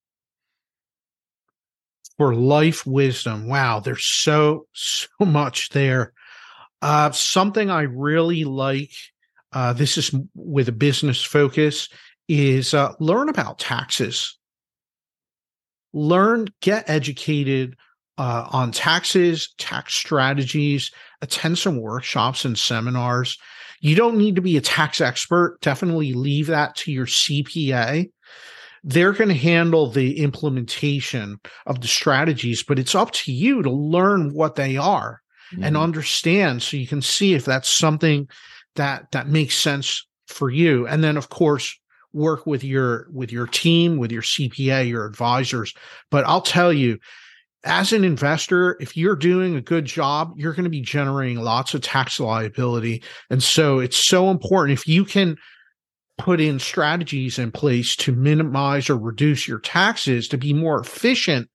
For 2.17 2.35
life 2.35 2.85
wisdom, 2.85 3.47
wow, 3.47 3.79
there's 3.79 4.05
so 4.05 4.67
so 4.73 5.07
much 5.19 5.69
there. 5.69 6.13
Uh, 6.81 7.11
something 7.11 7.69
I 7.69 7.83
really 7.83 8.43
like. 8.43 8.91
Uh, 9.51 9.73
this 9.73 9.97
is 9.97 10.13
with 10.35 10.67
a 10.69 10.73
business 10.73 11.23
focus. 11.23 11.89
Is 12.29 12.73
uh, 12.73 12.93
learn 12.99 13.29
about 13.29 13.59
taxes. 13.59 14.37
Learn, 15.93 16.47
get 16.61 16.89
educated 16.89 17.75
uh, 18.17 18.47
on 18.51 18.71
taxes, 18.71 19.53
tax 19.57 19.95
strategies. 19.95 20.91
Attend 21.21 21.57
some 21.57 21.79
workshops 21.79 22.45
and 22.45 22.57
seminars. 22.57 23.37
You 23.79 23.95
don't 23.95 24.17
need 24.17 24.35
to 24.35 24.41
be 24.41 24.57
a 24.57 24.61
tax 24.61 25.01
expert. 25.01 25.57
Definitely 25.61 26.13
leave 26.13 26.47
that 26.47 26.75
to 26.77 26.91
your 26.91 27.05
CPA. 27.05 28.09
They're 28.83 29.13
going 29.13 29.29
to 29.29 29.35
handle 29.35 29.87
the 29.87 30.19
implementation 30.19 31.39
of 31.65 31.81
the 31.81 31.87
strategies, 31.87 32.63
but 32.63 32.79
it's 32.79 32.95
up 32.95 33.11
to 33.11 33.31
you 33.31 33.61
to 33.61 33.71
learn 33.71 34.33
what 34.33 34.55
they 34.55 34.75
are 34.75 35.21
mm-hmm. 35.53 35.63
and 35.63 35.77
understand 35.77 36.61
so 36.61 36.77
you 36.77 36.87
can 36.87 37.01
see 37.01 37.33
if 37.33 37.45
that's 37.45 37.69
something 37.69 38.27
that 38.75 39.11
that 39.11 39.27
makes 39.27 39.55
sense 39.55 40.05
for 40.27 40.49
you. 40.49 40.87
And 40.87 41.03
then 41.03 41.15
of 41.15 41.29
course 41.29 41.77
work 42.13 42.45
with 42.45 42.63
your 42.63 43.07
with 43.11 43.31
your 43.31 43.47
team, 43.47 43.97
with 43.97 44.11
your 44.11 44.21
CPA, 44.21 44.87
your 44.87 45.05
advisors. 45.05 45.73
But 46.11 46.25
I'll 46.25 46.41
tell 46.41 46.71
you, 46.71 46.99
as 47.63 47.93
an 47.93 48.03
investor, 48.03 48.77
if 48.79 48.95
you're 48.95 49.15
doing 49.15 49.55
a 49.55 49.61
good 49.61 49.85
job, 49.85 50.33
you're 50.35 50.53
going 50.53 50.65
to 50.65 50.69
be 50.69 50.81
generating 50.81 51.39
lots 51.39 51.73
of 51.73 51.81
tax 51.81 52.19
liability. 52.19 53.03
And 53.29 53.41
so 53.41 53.79
it's 53.79 53.97
so 53.97 54.29
important 54.29 54.77
if 54.77 54.87
you 54.87 55.05
can 55.05 55.37
put 56.17 56.39
in 56.39 56.59
strategies 56.59 57.39
in 57.39 57.51
place 57.51 57.95
to 57.95 58.11
minimize 58.11 58.89
or 58.89 58.97
reduce 58.97 59.47
your 59.47 59.59
taxes 59.59 60.27
to 60.27 60.37
be 60.37 60.53
more 60.53 60.79
efficient, 60.79 61.49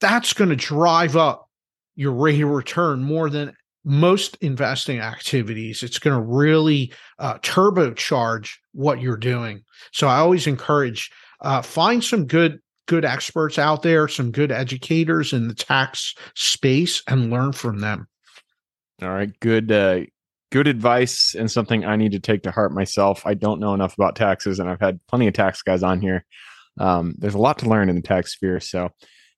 that's 0.00 0.32
going 0.32 0.50
to 0.50 0.56
drive 0.56 1.16
up 1.16 1.48
your 1.94 2.12
rate 2.12 2.40
of 2.40 2.50
return 2.50 3.02
more 3.02 3.30
than 3.30 3.54
most 3.84 4.36
investing 4.40 5.00
activities. 5.00 5.82
It's 5.82 5.98
going 5.98 6.16
to 6.16 6.22
really 6.22 6.92
uh, 7.18 7.38
turbocharge 7.38 8.50
what 8.72 9.00
you're 9.00 9.16
doing. 9.16 9.62
So 9.92 10.08
I 10.08 10.18
always 10.18 10.46
encourage 10.46 11.10
uh, 11.40 11.62
find 11.62 12.02
some 12.02 12.26
good 12.26 12.60
good 12.86 13.04
experts 13.04 13.58
out 13.58 13.82
there, 13.82 14.08
some 14.08 14.30
good 14.30 14.52
educators 14.52 15.32
in 15.32 15.48
the 15.48 15.54
tax 15.54 16.14
space, 16.34 17.02
and 17.08 17.30
learn 17.30 17.52
from 17.52 17.80
them. 17.80 18.06
All 19.00 19.10
right, 19.10 19.30
good 19.40 19.72
uh, 19.72 20.00
good 20.50 20.68
advice 20.68 21.34
and 21.34 21.50
something 21.50 21.84
I 21.84 21.96
need 21.96 22.12
to 22.12 22.20
take 22.20 22.42
to 22.42 22.50
heart 22.50 22.72
myself. 22.72 23.22
I 23.26 23.34
don't 23.34 23.60
know 23.60 23.74
enough 23.74 23.94
about 23.94 24.16
taxes, 24.16 24.58
and 24.58 24.68
I've 24.68 24.80
had 24.80 25.00
plenty 25.08 25.26
of 25.26 25.34
tax 25.34 25.62
guys 25.62 25.82
on 25.82 26.00
here. 26.00 26.24
Um, 26.78 27.14
there's 27.18 27.34
a 27.34 27.38
lot 27.38 27.58
to 27.58 27.68
learn 27.68 27.88
in 27.88 27.96
the 27.96 28.02
tax 28.02 28.34
sphere, 28.34 28.60
so 28.60 28.90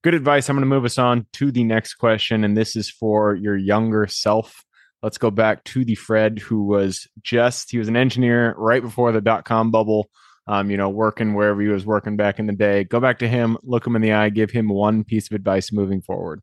good 0.04 0.14
advice. 0.14 0.48
I'm 0.48 0.54
going 0.54 0.62
to 0.62 0.66
move 0.66 0.84
us 0.84 0.98
on 0.98 1.26
to 1.32 1.50
the 1.50 1.64
next 1.64 1.94
question, 1.94 2.44
and 2.44 2.56
this 2.56 2.76
is 2.76 2.88
for 2.88 3.34
your 3.34 3.56
younger 3.56 4.06
self. 4.06 4.64
Let's 5.02 5.18
go 5.18 5.32
back 5.32 5.64
to 5.64 5.84
the 5.84 5.96
Fred 5.96 6.38
who 6.38 6.62
was 6.62 7.08
just 7.22 7.72
he 7.72 7.78
was 7.78 7.88
an 7.88 7.96
engineer 7.96 8.54
right 8.56 8.82
before 8.82 9.10
the 9.10 9.20
dot 9.20 9.44
com 9.44 9.72
bubble 9.72 10.08
um, 10.46 10.70
you 10.70 10.76
know, 10.76 10.88
working 10.88 11.34
wherever 11.34 11.60
he 11.60 11.68
was 11.68 11.86
working 11.86 12.16
back 12.16 12.38
in 12.38 12.46
the 12.46 12.52
day. 12.52 12.84
Go 12.84 13.00
back 13.00 13.18
to 13.20 13.28
him, 13.28 13.56
look 13.62 13.86
him 13.86 13.96
in 13.96 14.02
the 14.02 14.12
eye, 14.12 14.28
give 14.28 14.50
him 14.50 14.68
one 14.68 15.04
piece 15.04 15.30
of 15.30 15.34
advice 15.34 15.72
moving 15.72 16.02
forward. 16.02 16.40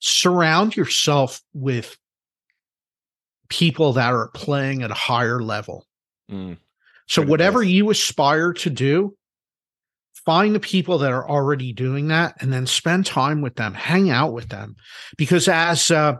Surround 0.00 0.76
yourself 0.76 1.40
with 1.54 1.96
people 3.48 3.94
that 3.94 4.12
are 4.12 4.28
playing 4.28 4.82
at 4.82 4.90
a 4.90 4.94
higher 4.94 5.40
level. 5.40 5.86
Mm, 6.30 6.58
so, 7.06 7.22
whatever 7.22 7.60
advice. 7.60 7.74
you 7.74 7.90
aspire 7.90 8.52
to 8.54 8.70
do, 8.70 9.16
find 10.28 10.54
the 10.54 10.60
people 10.60 10.98
that 10.98 11.10
are 11.10 11.26
already 11.26 11.72
doing 11.72 12.08
that 12.08 12.34
and 12.38 12.52
then 12.52 12.66
spend 12.66 13.06
time 13.06 13.40
with 13.40 13.54
them, 13.54 13.72
hang 13.72 14.10
out 14.10 14.34
with 14.34 14.50
them. 14.50 14.76
Because, 15.16 15.48
as 15.48 15.90
uh, 15.90 16.16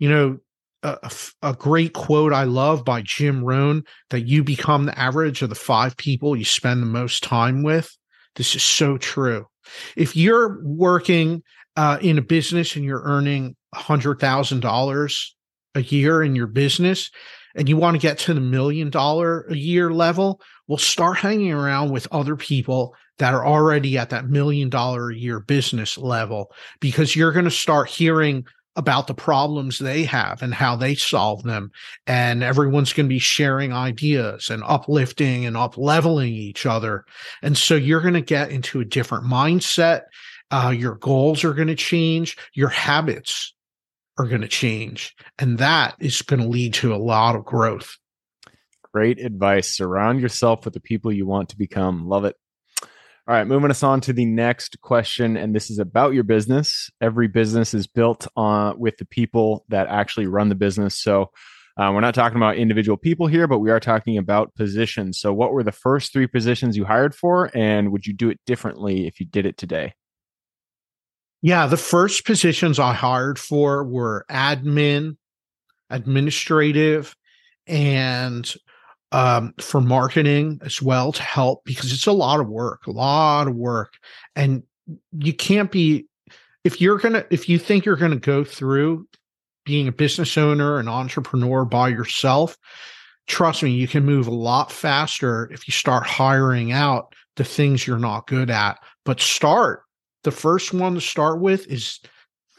you 0.00 0.10
know, 0.10 0.38
a, 0.82 1.12
a, 1.42 1.54
great 1.54 1.92
quote 1.92 2.32
I 2.32 2.42
love 2.42 2.84
by 2.84 3.02
Jim 3.02 3.44
Rohn 3.44 3.84
that 4.10 4.22
you 4.22 4.42
become 4.42 4.86
the 4.86 4.98
average 4.98 5.42
of 5.42 5.48
the 5.48 5.54
five 5.54 5.96
people 5.96 6.34
you 6.34 6.44
spend 6.44 6.82
the 6.82 6.86
most 6.86 7.22
time 7.22 7.62
with. 7.62 7.96
This 8.34 8.56
is 8.56 8.64
so 8.64 8.98
true. 8.98 9.46
If 9.96 10.16
you're 10.16 10.60
working 10.64 11.44
uh, 11.76 11.98
in 12.02 12.18
a 12.18 12.22
business 12.22 12.74
and 12.74 12.84
you're 12.84 13.04
earning 13.04 13.54
$100,000 13.76 15.26
a 15.76 15.82
year 15.82 16.20
in 16.20 16.34
your 16.34 16.48
business 16.48 17.12
and 17.54 17.68
you 17.68 17.76
want 17.76 17.94
to 17.94 18.00
get 18.00 18.18
to 18.18 18.34
the 18.34 18.40
million 18.40 18.90
dollar 18.90 19.46
a 19.48 19.56
year 19.56 19.92
level, 19.92 20.40
well, 20.66 20.78
start 20.78 21.18
hanging 21.18 21.52
around 21.52 21.92
with 21.92 22.08
other 22.10 22.34
people 22.34 22.96
that 23.18 23.34
are 23.34 23.46
already 23.46 23.96
at 23.98 24.10
that 24.10 24.28
million 24.28 24.68
dollar 24.68 25.10
a 25.10 25.16
year 25.16 25.40
business 25.40 25.96
level 25.96 26.52
because 26.80 27.16
you're 27.16 27.32
going 27.32 27.44
to 27.44 27.50
start 27.50 27.88
hearing 27.88 28.46
about 28.76 29.06
the 29.06 29.14
problems 29.14 29.78
they 29.78 30.04
have 30.04 30.42
and 30.42 30.52
how 30.52 30.76
they 30.76 30.94
solve 30.94 31.42
them. 31.42 31.72
And 32.06 32.42
everyone's 32.42 32.92
going 32.92 33.06
to 33.06 33.14
be 33.14 33.18
sharing 33.18 33.72
ideas 33.72 34.50
and 34.50 34.62
uplifting 34.66 35.46
and 35.46 35.56
up 35.56 35.78
leveling 35.78 36.34
each 36.34 36.66
other. 36.66 37.06
And 37.42 37.56
so 37.56 37.74
you're 37.74 38.02
going 38.02 38.14
to 38.14 38.20
get 38.20 38.50
into 38.50 38.80
a 38.80 38.84
different 38.84 39.24
mindset. 39.24 40.02
Uh, 40.50 40.74
your 40.76 40.96
goals 40.96 41.42
are 41.42 41.54
going 41.54 41.68
to 41.68 41.74
change. 41.74 42.36
Your 42.52 42.68
habits 42.68 43.54
are 44.18 44.26
going 44.26 44.42
to 44.42 44.48
change. 44.48 45.16
And 45.38 45.58
that 45.58 45.94
is 45.98 46.20
going 46.22 46.40
to 46.40 46.48
lead 46.48 46.74
to 46.74 46.94
a 46.94 46.96
lot 46.96 47.34
of 47.34 47.44
growth. 47.44 47.96
Great 48.92 49.18
advice. 49.18 49.74
Surround 49.74 50.20
yourself 50.20 50.64
with 50.64 50.74
the 50.74 50.80
people 50.80 51.12
you 51.12 51.26
want 51.26 51.48
to 51.50 51.58
become. 51.58 52.06
Love 52.06 52.24
it. 52.24 52.36
All 53.28 53.34
right, 53.34 53.46
moving 53.46 53.72
us 53.72 53.82
on 53.82 54.00
to 54.02 54.12
the 54.12 54.24
next 54.24 54.80
question, 54.82 55.36
and 55.36 55.52
this 55.52 55.68
is 55.68 55.80
about 55.80 56.14
your 56.14 56.22
business. 56.22 56.88
Every 57.00 57.26
business 57.26 57.74
is 57.74 57.88
built 57.88 58.28
on 58.36 58.78
with 58.78 58.98
the 58.98 59.04
people 59.04 59.64
that 59.68 59.88
actually 59.88 60.28
run 60.28 60.48
the 60.48 60.54
business. 60.54 60.96
So 60.96 61.32
uh, 61.76 61.90
we're 61.92 62.02
not 62.02 62.14
talking 62.14 62.36
about 62.36 62.56
individual 62.56 62.96
people 62.96 63.26
here, 63.26 63.48
but 63.48 63.58
we 63.58 63.72
are 63.72 63.80
talking 63.80 64.16
about 64.16 64.54
positions. 64.54 65.18
So, 65.18 65.32
what 65.32 65.52
were 65.52 65.64
the 65.64 65.72
first 65.72 66.12
three 66.12 66.28
positions 66.28 66.76
you 66.76 66.84
hired 66.84 67.16
for, 67.16 67.50
and 67.52 67.90
would 67.90 68.06
you 68.06 68.14
do 68.14 68.30
it 68.30 68.38
differently 68.46 69.08
if 69.08 69.18
you 69.18 69.26
did 69.26 69.44
it 69.44 69.58
today? 69.58 69.94
Yeah, 71.42 71.66
the 71.66 71.76
first 71.76 72.24
positions 72.26 72.78
I 72.78 72.92
hired 72.92 73.40
for 73.40 73.84
were 73.84 74.24
admin, 74.30 75.16
administrative, 75.90 77.16
and 77.66 78.54
um, 79.12 79.54
for 79.60 79.80
marketing 79.80 80.60
as 80.64 80.82
well 80.82 81.12
to 81.12 81.22
help 81.22 81.64
because 81.64 81.92
it's 81.92 82.06
a 82.06 82.12
lot 82.12 82.40
of 82.40 82.48
work, 82.48 82.86
a 82.86 82.90
lot 82.90 83.48
of 83.48 83.54
work. 83.54 83.94
And 84.34 84.62
you 85.18 85.32
can't 85.32 85.70
be, 85.70 86.06
if 86.64 86.80
you're 86.80 86.98
going 86.98 87.14
to, 87.14 87.26
if 87.30 87.48
you 87.48 87.58
think 87.58 87.84
you're 87.84 87.96
going 87.96 88.12
to 88.12 88.18
go 88.18 88.44
through 88.44 89.06
being 89.64 89.88
a 89.88 89.92
business 89.92 90.36
owner, 90.36 90.78
an 90.78 90.88
entrepreneur 90.88 91.64
by 91.64 91.88
yourself, 91.88 92.56
trust 93.26 93.62
me, 93.62 93.70
you 93.70 93.88
can 93.88 94.04
move 94.04 94.26
a 94.26 94.34
lot 94.34 94.70
faster 94.70 95.50
if 95.52 95.66
you 95.66 95.72
start 95.72 96.06
hiring 96.06 96.72
out 96.72 97.14
the 97.36 97.44
things 97.44 97.86
you're 97.86 97.98
not 97.98 98.26
good 98.26 98.50
at. 98.50 98.78
But 99.04 99.20
start, 99.20 99.82
the 100.24 100.30
first 100.30 100.72
one 100.72 100.94
to 100.94 101.00
start 101.00 101.40
with 101.40 101.66
is 101.70 102.00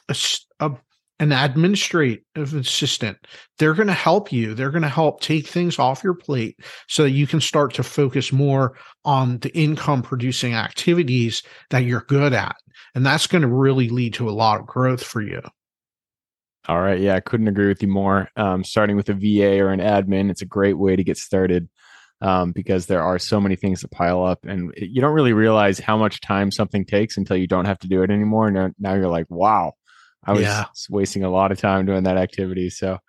a, 0.09 0.15
a 0.59 0.71
an 1.19 1.31
administrative 1.31 2.23
assistant. 2.35 3.17
They're 3.57 3.73
going 3.73 3.87
to 3.87 3.93
help 3.93 4.31
you. 4.31 4.53
They're 4.53 4.71
going 4.71 4.83
to 4.83 4.89
help 4.89 5.21
take 5.21 5.47
things 5.47 5.79
off 5.79 6.03
your 6.03 6.13
plate 6.13 6.59
so 6.87 7.03
that 7.03 7.11
you 7.11 7.25
can 7.25 7.41
start 7.41 7.73
to 7.75 7.83
focus 7.83 8.31
more 8.31 8.77
on 9.03 9.39
the 9.39 9.55
income 9.57 10.03
producing 10.03 10.53
activities 10.53 11.41
that 11.69 11.79
you're 11.79 12.05
good 12.07 12.33
at. 12.33 12.55
And 12.93 13.05
that's 13.05 13.27
going 13.27 13.41
to 13.41 13.47
really 13.47 13.89
lead 13.89 14.13
to 14.15 14.29
a 14.29 14.31
lot 14.31 14.59
of 14.59 14.67
growth 14.67 15.03
for 15.03 15.21
you. 15.21 15.41
All 16.67 16.81
right. 16.81 16.99
Yeah, 16.99 17.15
I 17.15 17.21
couldn't 17.21 17.47
agree 17.47 17.69
with 17.69 17.81
you 17.81 17.87
more. 17.87 18.29
Um, 18.35 18.63
starting 18.63 18.97
with 18.97 19.09
a 19.09 19.13
VA 19.13 19.59
or 19.59 19.71
an 19.71 19.79
admin, 19.79 20.29
it's 20.29 20.41
a 20.41 20.45
great 20.45 20.77
way 20.77 20.95
to 20.95 21.03
get 21.03 21.17
started 21.17 21.69
um, 22.21 22.51
because 22.51 22.87
there 22.87 23.01
are 23.01 23.17
so 23.19 23.39
many 23.39 23.55
things 23.55 23.81
that 23.81 23.91
pile 23.91 24.23
up 24.23 24.43
and 24.43 24.73
you 24.75 25.01
don't 25.01 25.13
really 25.13 25.33
realize 25.33 25.79
how 25.79 25.97
much 25.97 26.19
time 26.19 26.51
something 26.51 26.85
takes 26.85 27.17
until 27.17 27.37
you 27.37 27.47
don't 27.47 27.65
have 27.65 27.79
to 27.79 27.87
do 27.87 28.03
it 28.03 28.11
anymore. 28.11 28.47
And 28.47 28.75
now 28.79 28.95
you're 28.95 29.07
like, 29.07 29.27
wow, 29.29 29.73
I 30.27 30.33
was 30.33 30.41
yeah. 30.41 30.65
wasting 30.89 31.23
a 31.23 31.29
lot 31.29 31.51
of 31.51 31.59
time 31.59 31.85
doing 31.85 32.03
that 32.03 32.17
activity. 32.17 32.69
So 32.69 32.99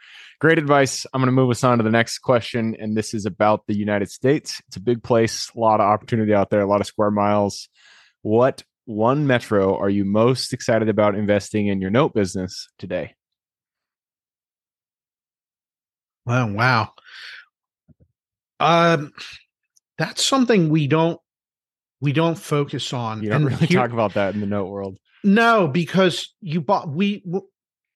great 0.40 0.58
advice. 0.58 1.04
I'm 1.12 1.20
going 1.20 1.26
to 1.26 1.32
move 1.32 1.50
us 1.50 1.64
on 1.64 1.78
to 1.78 1.84
the 1.84 1.90
next 1.90 2.20
question. 2.20 2.76
And 2.78 2.96
this 2.96 3.12
is 3.12 3.26
about 3.26 3.66
the 3.66 3.76
United 3.76 4.10
States. 4.10 4.62
It's 4.68 4.76
a 4.76 4.80
big 4.80 5.02
place, 5.02 5.50
a 5.54 5.58
lot 5.58 5.80
of 5.80 5.86
opportunity 5.86 6.32
out 6.32 6.50
there, 6.50 6.60
a 6.60 6.66
lot 6.66 6.80
of 6.80 6.86
square 6.86 7.10
miles. 7.10 7.68
What 8.22 8.62
one 8.84 9.26
metro 9.26 9.76
are 9.76 9.90
you 9.90 10.04
most 10.04 10.52
excited 10.52 10.88
about 10.88 11.14
investing 11.14 11.66
in 11.66 11.80
your 11.80 11.90
note 11.90 12.14
business 12.14 12.68
today? 12.78 13.14
Wow, 16.24 16.52
wow. 16.52 16.92
Um 18.60 19.12
that's 19.98 20.24
something 20.24 20.68
we 20.68 20.86
don't 20.86 21.20
we 22.00 22.12
don't 22.12 22.38
focus 22.38 22.92
on. 22.92 23.22
You 23.22 23.30
don't 23.30 23.42
and 23.42 23.50
really 23.50 23.66
here, 23.66 23.80
talk 23.80 23.92
about 23.92 24.14
that 24.14 24.34
in 24.34 24.40
the 24.40 24.46
note 24.46 24.68
world. 24.68 24.98
No, 25.24 25.68
because 25.68 26.34
you 26.40 26.60
bought 26.60 26.88
we 26.88 27.22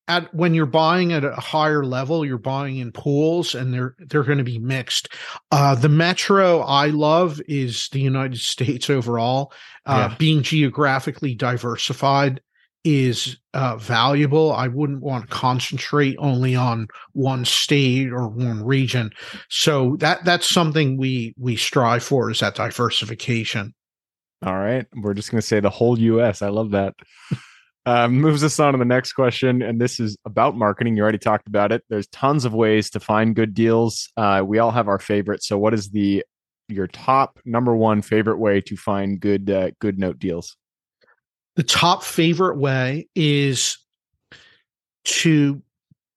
at 0.09 0.33
when 0.35 0.53
you're 0.53 0.67
buying 0.67 1.13
at 1.13 1.25
a 1.25 1.35
higher 1.37 1.85
level, 1.85 2.25
you're 2.25 2.39
buying 2.39 2.79
in 2.79 2.93
pools, 2.93 3.55
and 3.55 3.73
they're 3.73 3.95
they're 3.99 4.25
going 4.25 4.39
to 4.39 4.45
be 4.45 4.59
mixed. 4.59 5.09
Uh, 5.51 5.75
the 5.75 5.89
metro 5.89 6.61
I 6.61 6.89
love 6.89 7.41
is 7.49 7.89
the 7.93 8.01
United 8.01 8.41
States 8.53 8.91
overall. 8.91 9.53
Uh, 9.87 10.09
yeah. 10.11 10.17
Being 10.19 10.43
geographically 10.43 11.35
diversified 11.35 12.41
is 12.85 13.39
uh, 13.55 13.77
valuable. 13.77 14.53
I 14.53 14.67
wouldn't 14.69 15.03
want 15.03 15.29
to 15.29 15.35
concentrate 15.35 16.17
only 16.19 16.57
on 16.57 16.89
one 17.13 17.45
state 17.45 18.13
or 18.13 18.29
one 18.29 18.65
region. 18.65 19.11
So 19.49 19.97
that 20.01 20.25
that's 20.25 20.49
something 20.49 20.97
we 20.97 21.35
we 21.39 21.57
strive 21.57 22.03
for 22.03 22.31
is 22.31 22.41
that 22.41 22.57
diversification. 22.57 23.75
All 24.45 24.59
right. 24.59 24.87
We're 24.95 25.15
just 25.15 25.31
going 25.31 25.41
to 25.41 25.47
say 25.47 25.61
the 25.61 25.71
whole 25.71 25.99
US. 25.99 26.43
I 26.43 26.49
love 26.49 26.73
that. 26.73 26.95
Uh, 27.85 28.09
moves 28.09 28.45
us 28.45 28.61
on 28.61 28.73
to 28.73 28.79
the 28.79 28.85
next 28.85 29.13
question. 29.13 29.61
And 29.61 29.81
this 29.81 29.99
is 29.99 30.17
about 30.25 30.57
marketing. 30.57 30.97
You 30.97 31.03
already 31.03 31.19
talked 31.19 31.49
about 31.49 31.73
it. 31.73 31.83
There's 31.89 32.07
tons 32.09 32.45
of 32.45 32.55
ways 32.55 32.91
to 32.91 33.01
find 33.01 33.35
good 33.35 33.55
deals. 33.55 34.09
Uh, 34.17 34.43
we 34.47 34.59
all 34.61 34.71
have 34.71 34.87
our 34.87 35.01
favorites. 35.01 35.49
So, 35.49 35.59
what 35.59 35.75
is 35.75 35.91
the 35.91 36.25
your 36.69 36.87
top 36.87 37.41
number 37.45 37.75
one 37.75 38.01
favorite 38.01 38.39
way 38.39 38.61
to 38.61 38.77
find 38.77 39.19
good 39.19 39.51
uh, 39.51 39.73
good 39.81 39.99
note 39.99 40.21
deals? 40.21 40.57
The 41.57 41.65
top 41.65 42.05
favorite 42.05 42.57
way 42.57 43.09
is 43.17 43.79
to 45.05 45.61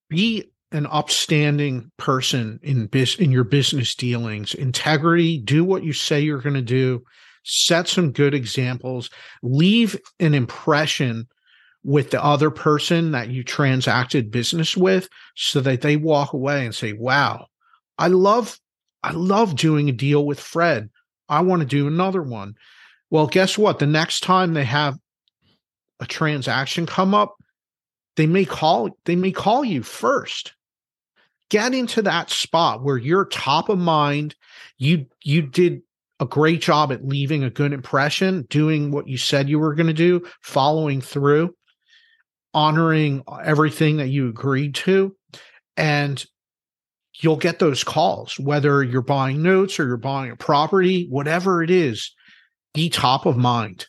be 0.10 0.52
an 0.72 0.86
upstanding 0.86 1.92
person 1.98 2.60
in 2.62 2.86
bis- 2.86 3.18
in 3.18 3.32
your 3.32 3.44
business 3.44 3.96
dealings. 3.96 4.54
Integrity, 4.54 5.40
do 5.40 5.64
what 5.64 5.84
you 5.84 5.94
say 5.94 6.20
you're 6.20 6.42
going 6.42 6.54
to 6.54 6.62
do 6.62 7.04
set 7.46 7.88
some 7.88 8.12
good 8.12 8.34
examples, 8.34 9.10
leave 9.42 9.98
an 10.20 10.34
impression 10.34 11.28
with 11.84 12.10
the 12.10 12.24
other 12.24 12.50
person 12.50 13.12
that 13.12 13.30
you 13.30 13.44
transacted 13.44 14.32
business 14.32 14.76
with 14.76 15.08
so 15.36 15.62
that 15.62 15.82
they 15.82 15.96
walk 15.96 16.34
away 16.34 16.66
and 16.66 16.74
say, 16.74 16.94
wow, 16.94 17.46
I 18.00 18.08
love, 18.08 18.60
I 19.04 19.12
love 19.12 19.56
doing 19.56 19.88
a 19.88 19.94
deal 19.94 20.26
with 20.26 20.40
Fred. 20.40 20.90
I 21.30 21.42
want 21.42 21.62
to 21.62 21.68
do 21.68 21.88
another 21.88 22.24
one. 22.24 22.56
Well, 23.12 23.28
guess 23.28 23.58
what? 23.58 23.78
The 23.78 23.86
next 23.86 24.22
time 24.22 24.54
they 24.54 24.64
have 24.66 24.98
a 26.00 26.08
transaction 26.08 26.88
come 26.88 27.14
up, 27.14 27.36
they 28.16 28.26
may 28.26 28.46
call, 28.46 28.98
they 29.06 29.16
may 29.16 29.32
call 29.32 29.64
you 29.64 29.84
first. 29.84 30.54
Get 31.50 31.76
into 31.76 32.02
that 32.02 32.32
spot 32.32 32.84
where 32.84 32.98
you're 32.98 33.26
top 33.26 33.70
of 33.70 33.78
mind. 33.78 34.34
You, 34.80 35.06
you 35.24 35.44
did 35.44 35.84
a 36.20 36.26
great 36.26 36.62
job 36.62 36.92
at 36.92 37.06
leaving 37.06 37.44
a 37.44 37.50
good 37.50 37.74
impression, 37.74 38.46
doing 38.50 38.92
what 38.92 39.08
you 39.08 39.18
said 39.18 39.50
you 39.50 39.60
were 39.60 39.76
going 39.76 39.88
to 39.88 39.94
do, 39.94 40.26
following 40.42 41.02
through, 41.02 41.54
honoring 42.54 43.24
everything 43.44 43.98
that 43.98 44.08
you 44.08 44.30
agreed 44.30 44.76
to. 44.76 45.16
And 45.76 46.24
you'll 47.22 47.36
get 47.36 47.60
those 47.60 47.84
calls, 47.84 48.40
whether 48.40 48.84
you're 48.84 49.02
buying 49.02 49.42
notes 49.42 49.80
or 49.80 49.88
you're 49.88 49.98
buying 49.98 50.32
a 50.32 50.36
property, 50.36 51.08
whatever 51.10 51.62
it 51.64 51.70
is, 51.70 52.14
be 52.74 52.90
top 52.90 53.26
of 53.26 53.38
mind. 53.38 53.88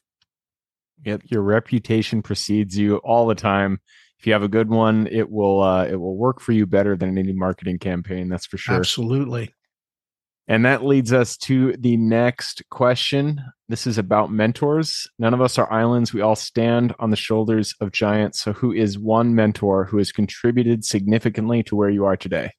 Yep, 1.05 1.23
your 1.27 1.43
reputation 1.43 2.23
precedes 2.23 2.77
you 2.77 2.97
all 2.99 3.27
the 3.27 3.35
time. 3.35 3.81
If 4.19 4.27
you 4.27 4.33
have 4.33 4.43
a 4.43 4.49
good 4.49 4.71
one, 4.71 5.07
it 5.09 5.31
will 5.31 5.63
uh, 5.63 5.85
it 5.85 5.97
will 5.97 6.17
work 6.17 6.41
for 6.41 6.53
you 6.53 6.67
better 6.67 6.97
than 6.97 7.19
any 7.19 7.33
marketing 7.33 7.79
campaign. 7.79 8.29
That's 8.29 8.47
for 8.47 8.57
sure. 8.57 8.75
Absolutely. 8.75 9.53
And 10.49 10.65
that 10.65 10.85
leads 10.85 11.13
us 11.13 11.37
to 11.39 11.73
the 11.79 11.97
next 11.97 12.63
question. 12.71 13.43
This 13.69 13.87
is 13.87 13.99
about 13.99 14.31
mentors. 14.31 15.09
None 15.19 15.35
of 15.35 15.41
us 15.41 15.59
are 15.59 15.73
islands. 15.73 16.13
We 16.13 16.21
all 16.21 16.37
stand 16.37 16.95
on 17.01 17.11
the 17.11 17.17
shoulders 17.17 17.75
of 17.81 17.91
giants. 17.91 18.41
So, 18.41 18.53
who 18.53 18.73
is 18.73 18.99
one 18.99 19.35
mentor 19.35 19.85
who 19.85 19.99
has 19.99 20.13
contributed 20.13 20.85
significantly 20.85 21.65
to 21.65 21.75
where 21.75 21.91
you 21.91 22.05
are 22.05 22.17
today? 22.17 22.53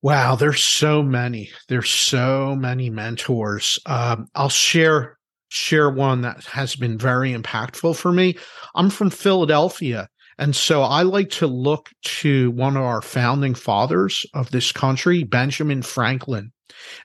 Wow, 0.00 0.36
there's 0.36 0.62
so 0.62 1.02
many. 1.02 1.50
There's 1.68 1.90
so 1.90 2.54
many 2.54 2.88
mentors. 2.88 3.80
Um, 3.86 4.28
I'll 4.36 4.48
share 4.48 5.18
share 5.48 5.90
one 5.90 6.20
that 6.22 6.44
has 6.44 6.76
been 6.76 6.98
very 6.98 7.32
impactful 7.32 7.96
for 7.96 8.12
me. 8.12 8.36
I'm 8.74 8.90
from 8.90 9.10
Philadelphia, 9.10 10.08
and 10.38 10.54
so 10.54 10.82
I 10.82 11.02
like 11.02 11.30
to 11.30 11.46
look 11.46 11.90
to 12.02 12.50
one 12.52 12.76
of 12.76 12.82
our 12.82 13.02
founding 13.02 13.54
fathers 13.54 14.24
of 14.34 14.50
this 14.50 14.72
country, 14.72 15.24
Benjamin 15.24 15.82
Franklin. 15.82 16.52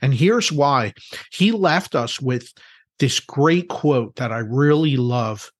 And 0.01 0.13
here's 0.13 0.51
why. 0.51 0.93
He 1.31 1.51
left 1.51 1.95
us 1.95 2.21
with 2.21 2.53
this 2.99 3.19
great 3.19 3.69
quote 3.69 4.15
that 4.17 4.31
I 4.31 4.39
really 4.39 4.97
love 4.97 5.51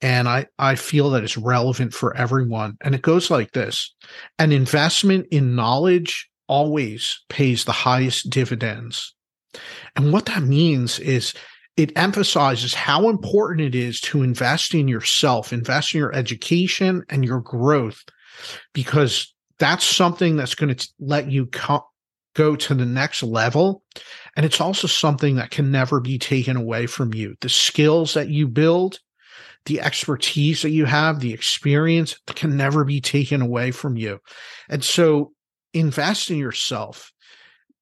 and 0.00 0.28
I, 0.28 0.46
I 0.58 0.76
feel 0.76 1.10
that 1.10 1.24
it's 1.24 1.36
relevant 1.36 1.92
for 1.92 2.16
everyone. 2.16 2.76
And 2.82 2.94
it 2.94 3.02
goes 3.02 3.30
like 3.30 3.52
this 3.52 3.94
An 4.38 4.52
investment 4.52 5.26
in 5.30 5.54
knowledge 5.54 6.28
always 6.46 7.20
pays 7.28 7.64
the 7.64 7.72
highest 7.72 8.30
dividends. 8.30 9.14
And 9.96 10.12
what 10.12 10.26
that 10.26 10.42
means 10.42 10.98
is 10.98 11.34
it 11.78 11.92
emphasizes 11.96 12.74
how 12.74 13.08
important 13.08 13.60
it 13.60 13.74
is 13.74 14.00
to 14.00 14.24
invest 14.24 14.74
in 14.74 14.88
yourself, 14.88 15.52
invest 15.52 15.94
in 15.94 16.00
your 16.00 16.12
education 16.12 17.04
and 17.08 17.24
your 17.24 17.40
growth, 17.40 18.02
because 18.74 19.32
that's 19.60 19.84
something 19.84 20.36
that's 20.36 20.56
going 20.56 20.74
to 20.74 20.88
let 20.98 21.30
you 21.30 21.46
co- 21.46 21.86
go 22.34 22.56
to 22.56 22.74
the 22.74 22.84
next 22.84 23.22
level. 23.22 23.84
And 24.36 24.44
it's 24.44 24.60
also 24.60 24.88
something 24.88 25.36
that 25.36 25.52
can 25.52 25.70
never 25.70 26.00
be 26.00 26.18
taken 26.18 26.56
away 26.56 26.86
from 26.86 27.14
you. 27.14 27.36
The 27.42 27.48
skills 27.48 28.14
that 28.14 28.28
you 28.28 28.48
build, 28.48 28.98
the 29.66 29.80
expertise 29.80 30.62
that 30.62 30.70
you 30.70 30.84
have, 30.84 31.20
the 31.20 31.32
experience 31.32 32.18
can 32.26 32.56
never 32.56 32.84
be 32.84 33.00
taken 33.00 33.40
away 33.40 33.70
from 33.70 33.96
you. 33.96 34.18
And 34.68 34.82
so 34.82 35.32
invest 35.74 36.28
in 36.28 36.38
yourself 36.38 37.12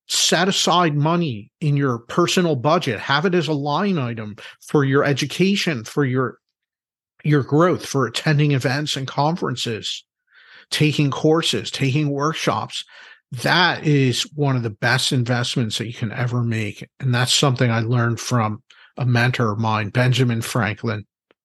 set 0.08 0.48
aside 0.48 0.94
money 0.94 1.50
in 1.60 1.76
your 1.76 1.98
personal 1.98 2.56
budget. 2.56 3.00
Have 3.00 3.24
it 3.24 3.34
as 3.34 3.48
a 3.48 3.52
line 3.52 3.98
item 3.98 4.36
for 4.60 4.84
your 4.84 5.04
education 5.04 5.84
for 5.84 6.04
your 6.04 6.38
your 7.24 7.42
growth 7.42 7.84
for 7.84 8.06
attending 8.06 8.52
events 8.52 8.96
and 8.96 9.08
conferences 9.08 10.04
taking 10.70 11.10
courses 11.10 11.70
taking 11.70 12.10
workshops. 12.10 12.84
That 13.42 13.84
is 13.84 14.22
one 14.34 14.56
of 14.56 14.62
the 14.62 14.70
best 14.70 15.12
investments 15.12 15.78
that 15.78 15.88
you 15.88 15.92
can 15.92 16.12
ever 16.12 16.42
make. 16.42 16.86
And 17.00 17.14
that's 17.14 17.34
something 17.34 17.70
i 17.70 17.80
learned 17.80 18.20
from 18.20 18.62
a 18.96 19.04
mentor 19.04 19.52
of 19.52 19.58
mine 19.58 19.90
benjamin 19.90 20.42
franklin. 20.42 21.04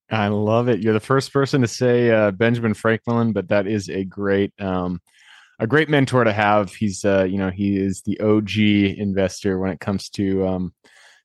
I 0.10 0.28
love 0.28 0.68
it. 0.68 0.82
You're 0.82 0.94
the 0.94 1.00
first 1.00 1.32
person 1.32 1.62
to 1.62 1.68
say 1.68 2.12
uh, 2.12 2.32
benjamin 2.32 2.76
franklin 2.76 3.34
but 3.34 3.48
that 3.50 3.66
is 3.66 3.90
a 3.90 4.04
great 4.04 4.54
um, 4.62 5.02
a 5.62 5.68
great 5.68 5.90
mentor 5.90 6.24
to 6.24 6.34
have. 6.34 6.74
He's 6.74 7.06
uh, 7.06 7.24
you 7.24 7.38
know, 7.38 7.52
he 7.52 7.78
is 7.78 8.02
the 8.02 8.20
OG 8.20 8.58
investor 8.98 9.60
when 9.60 9.72
it 9.72 9.80
comes 9.80 10.10
to 10.10 10.46
um 10.48 10.74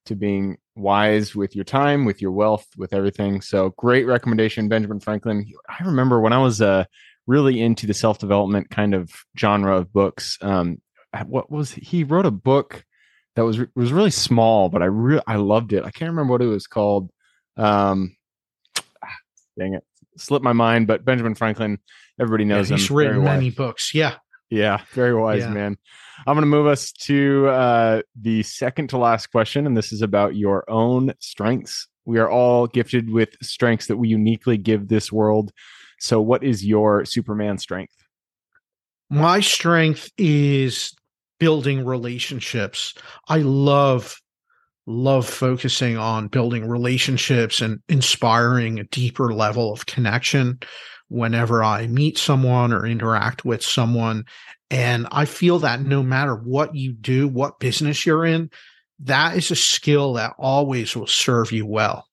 to 0.04 0.14
being 0.14 0.58
wise 0.76 1.34
with 1.34 1.56
your 1.56 1.64
time, 1.64 2.04
with 2.04 2.22
your 2.22 2.30
wealth, 2.30 2.66
with 2.76 2.92
everything. 2.92 3.40
So 3.40 3.70
great 3.70 4.06
recommendation, 4.06 4.68
Benjamin 4.68 5.00
Franklin. 5.00 5.50
I 5.68 5.82
remember 5.84 6.20
when 6.20 6.32
I 6.32 6.38
was 6.38 6.60
uh 6.60 6.84
really 7.26 7.60
into 7.60 7.86
the 7.86 7.94
self 7.94 8.18
development 8.18 8.70
kind 8.70 8.94
of 8.94 9.10
genre 9.38 9.78
of 9.78 9.92
books. 9.92 10.38
Um, 10.42 10.80
what 11.24 11.50
was 11.50 11.72
he 11.72 12.04
wrote 12.04 12.26
a 12.26 12.30
book 12.30 12.84
that 13.36 13.44
was 13.44 13.58
was 13.74 13.92
really 13.92 14.10
small, 14.10 14.68
but 14.68 14.82
I 14.82 14.86
re- 14.86 15.22
I 15.26 15.36
loved 15.36 15.72
it. 15.72 15.82
I 15.82 15.90
can't 15.90 16.10
remember 16.10 16.32
what 16.32 16.42
it 16.42 16.46
was 16.46 16.66
called. 16.66 17.10
Um, 17.56 18.16
dang 19.58 19.74
it, 19.74 19.84
slipped 20.18 20.44
my 20.44 20.52
mind. 20.52 20.86
But 20.86 21.06
Benjamin 21.06 21.34
Franklin, 21.34 21.78
everybody 22.20 22.44
knows 22.44 22.70
yeah, 22.70 22.76
he's 22.76 22.82
him. 22.82 22.88
He's 22.88 22.90
written 22.90 23.24
many 23.24 23.50
books. 23.50 23.94
Yeah, 23.94 24.16
yeah, 24.50 24.80
very 24.92 25.14
wise, 25.14 25.42
yeah. 25.42 25.50
man. 25.50 25.76
I'm 26.26 26.34
going 26.34 26.42
to 26.42 26.46
move 26.46 26.66
us 26.66 26.92
to 26.92 27.48
uh, 27.48 28.02
the 28.20 28.42
second 28.42 28.88
to 28.90 28.98
last 28.98 29.28
question, 29.28 29.66
and 29.66 29.76
this 29.76 29.92
is 29.92 30.02
about 30.02 30.36
your 30.36 30.68
own 30.70 31.12
strengths. 31.20 31.88
We 32.04 32.18
are 32.18 32.30
all 32.30 32.66
gifted 32.66 33.10
with 33.10 33.30
strengths 33.42 33.86
that 33.86 33.96
we 33.96 34.08
uniquely 34.08 34.56
give 34.56 34.88
this 34.88 35.10
world. 35.12 35.52
So, 35.98 36.20
what 36.20 36.44
is 36.44 36.64
your 36.64 37.04
Superman 37.04 37.58
strength? 37.58 37.94
My 39.10 39.40
strength 39.40 40.10
is 40.16 40.94
building 41.38 41.84
relationships. 41.84 42.94
I 43.28 43.38
love 43.38 44.20
love 44.86 45.28
focusing 45.28 45.96
on 45.96 46.28
building 46.28 46.68
relationships 46.68 47.60
and 47.60 47.80
inspiring 47.88 48.78
a 48.78 48.84
deeper 48.84 49.34
level 49.34 49.72
of 49.72 49.86
connection 49.86 50.60
whenever 51.08 51.62
I 51.62 51.86
meet 51.86 52.18
someone 52.18 52.72
or 52.72 52.86
interact 52.86 53.44
with 53.44 53.62
someone. 53.62 54.24
And 54.70 55.06
I 55.12 55.24
feel 55.24 55.60
that 55.60 55.80
no 55.80 56.02
matter 56.02 56.34
what 56.34 56.74
you 56.74 56.92
do, 56.92 57.28
what 57.28 57.60
business 57.60 58.04
you're 58.04 58.26
in, 58.26 58.50
that 59.00 59.36
is 59.36 59.50
a 59.50 59.56
skill 59.56 60.14
that 60.14 60.34
always 60.38 60.96
will 60.96 61.06
serve 61.06 61.52
you 61.52 61.66
well. 61.66 62.06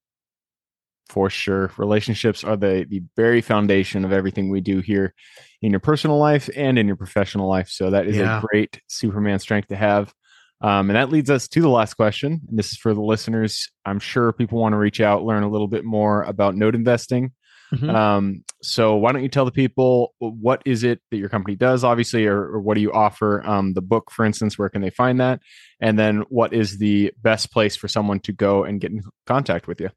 For 1.10 1.30
sure. 1.30 1.72
Relationships 1.78 2.44
are 2.44 2.58
the, 2.58 2.86
the 2.90 3.04
very 3.16 3.42
foundation 3.42 4.06
of 4.06 4.12
everything 4.12 4.50
we 4.50 4.62
do 4.62 4.80
here 4.80 5.14
in 5.62 5.72
your 5.72 5.80
personal 5.80 6.18
life 6.18 6.50
and 6.56 6.78
in 6.78 6.88
your 6.88 6.96
professional 6.96 7.48
life. 7.48 7.70
So 7.70 7.92
that 7.92 8.08
is 8.08 8.18
yeah. 8.18 8.40
a 8.40 8.42
great 8.42 8.82
Superman 8.88 9.40
strength 9.40 9.68
to 9.70 9.76
have. 9.76 10.14
Um, 10.62 10.90
and 10.90 10.96
that 10.96 11.10
leads 11.10 11.30
us 11.30 11.48
to 11.50 11.62
the 11.62 11.70
last 11.70 11.96
question. 11.96 12.42
And 12.48 12.58
this 12.58 12.72
is 12.72 12.78
for 12.78 12.94
the 12.94 13.02
listeners. 13.02 13.70
I'm 13.86 14.00
sure 14.00 14.32
people 14.32 14.60
want 14.60 14.74
to 14.74 14.78
reach 14.78 15.02
out, 15.02 15.24
learn 15.24 15.44
a 15.44 15.50
little 15.50 15.68
bit 15.68 15.84
more 15.84 16.24
about 16.24 16.56
note 16.56 16.74
investing. 16.74 17.34
Mm-hmm. 17.74 17.90
Um, 17.90 18.44
so 18.62 18.96
why 18.96 19.12
don't 19.12 19.24
you 19.24 19.30
tell 19.30 19.46
the 19.46 19.52
people 19.52 20.14
what 20.20 20.62
is 20.66 20.84
it 20.84 21.02
that 21.12 21.18
your 21.18 21.30
company 21.30 21.56
does, 21.56 21.84
obviously, 21.84 22.26
or, 22.28 22.42
or 22.44 22.62
what 22.62 22.76
do 22.76 22.82
you 22.82 22.92
offer? 22.92 23.44
Um, 23.46 23.74
the 23.74 23.82
book, 23.82 24.12
for 24.12 24.26
instance, 24.26 24.58
where 24.58 24.70
can 24.70 24.82
they 24.82 24.90
find 24.90 25.20
that? 25.20 25.40
And 25.80 25.98
then 25.98 26.24
what 26.30 26.54
is 26.54 26.78
the 26.78 27.12
best 27.22 27.52
place 27.52 27.76
for 27.76 27.88
someone 27.88 28.20
to 28.22 28.32
go 28.32 28.64
and 28.64 28.80
get 28.80 28.92
in 28.92 29.02
contact 29.26 29.68
with 29.68 29.82
you? 29.82 29.90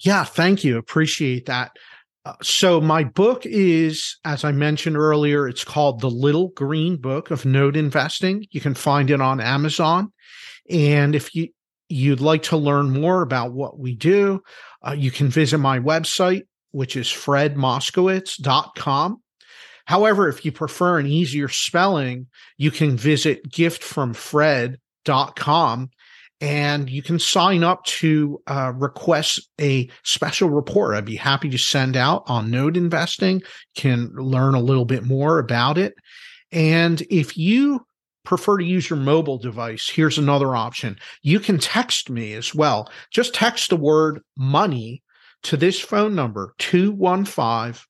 Yeah, 0.00 0.24
thank 0.24 0.64
you. 0.64 0.76
Appreciate 0.76 1.46
that. 1.46 1.72
Uh, 2.24 2.34
so 2.42 2.80
my 2.80 3.02
book 3.02 3.44
is, 3.46 4.18
as 4.24 4.44
I 4.44 4.52
mentioned 4.52 4.96
earlier, 4.96 5.48
it's 5.48 5.64
called 5.64 6.00
The 6.00 6.10
Little 6.10 6.48
Green 6.48 6.96
Book 6.96 7.30
of 7.30 7.44
Note 7.44 7.76
Investing. 7.76 8.46
You 8.50 8.60
can 8.60 8.74
find 8.74 9.10
it 9.10 9.20
on 9.20 9.40
Amazon. 9.40 10.12
And 10.70 11.14
if 11.14 11.34
you 11.34 11.48
you'd 11.88 12.20
like 12.20 12.44
to 12.44 12.56
learn 12.56 12.90
more 12.90 13.20
about 13.20 13.52
what 13.52 13.78
we 13.78 13.94
do, 13.94 14.42
uh, 14.86 14.92
you 14.92 15.10
can 15.10 15.28
visit 15.28 15.58
my 15.58 15.78
website, 15.78 16.42
which 16.72 16.96
is 16.96 17.06
fredmoskowitz.com. 17.06 19.22
However, 19.86 20.28
if 20.28 20.44
you 20.44 20.52
prefer 20.52 20.98
an 20.98 21.06
easier 21.06 21.48
spelling, 21.48 22.26
you 22.56 22.70
can 22.70 22.96
visit 22.96 23.50
giftfromfred.com 23.50 25.90
and 26.40 26.88
you 26.90 27.02
can 27.02 27.18
sign 27.20 27.62
up 27.62 27.84
to 27.84 28.42
uh, 28.48 28.72
request 28.74 29.48
a 29.60 29.88
special 30.02 30.50
report. 30.50 30.96
I'd 30.96 31.04
be 31.04 31.14
happy 31.14 31.48
to 31.50 31.58
send 31.58 31.96
out 31.96 32.24
on 32.26 32.50
note 32.50 32.76
investing. 32.76 33.42
Can 33.76 34.10
learn 34.14 34.54
a 34.54 34.60
little 34.60 34.84
bit 34.84 35.04
more 35.04 35.38
about 35.38 35.78
it. 35.78 35.94
And 36.50 37.00
if 37.02 37.38
you 37.38 37.86
prefer 38.24 38.58
to 38.58 38.64
use 38.64 38.90
your 38.90 38.98
mobile 38.98 39.38
device, 39.38 39.88
here's 39.88 40.18
another 40.18 40.56
option. 40.56 40.98
You 41.22 41.38
can 41.38 41.58
text 41.58 42.10
me 42.10 42.34
as 42.34 42.52
well. 42.52 42.90
Just 43.12 43.34
text 43.34 43.70
the 43.70 43.76
word 43.76 44.20
money 44.36 45.00
to 45.44 45.56
this 45.56 45.80
phone 45.80 46.14
number 46.14 46.54
215 46.58 47.80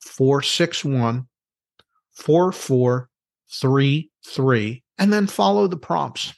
461 0.00 1.28
4433 2.14 4.82
and 4.98 5.12
then 5.12 5.26
follow 5.26 5.66
the 5.66 5.76
prompts. 5.76 6.32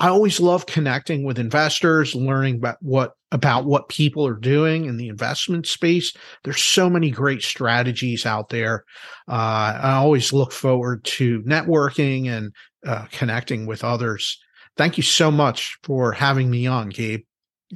I 0.00 0.08
always 0.08 0.40
love 0.40 0.66
connecting 0.66 1.24
with 1.24 1.38
investors, 1.38 2.14
learning 2.14 2.56
about 2.56 2.78
what 2.80 3.12
about 3.30 3.64
what 3.64 3.88
people 3.88 4.26
are 4.26 4.34
doing 4.34 4.86
in 4.86 4.96
the 4.96 5.08
investment 5.08 5.66
space. 5.66 6.12
There's 6.42 6.62
so 6.62 6.88
many 6.88 7.10
great 7.10 7.42
strategies 7.42 8.26
out 8.26 8.48
there. 8.48 8.84
Uh, 9.28 9.78
I 9.82 9.92
always 9.94 10.32
look 10.32 10.52
forward 10.52 11.04
to 11.04 11.42
networking 11.42 12.28
and 12.28 12.52
uh, 12.86 13.06
connecting 13.10 13.66
with 13.66 13.84
others. 13.84 14.38
Thank 14.76 14.96
you 14.96 15.02
so 15.02 15.30
much 15.30 15.78
for 15.82 16.12
having 16.12 16.50
me 16.50 16.66
on, 16.66 16.88
Gabe. 16.88 17.22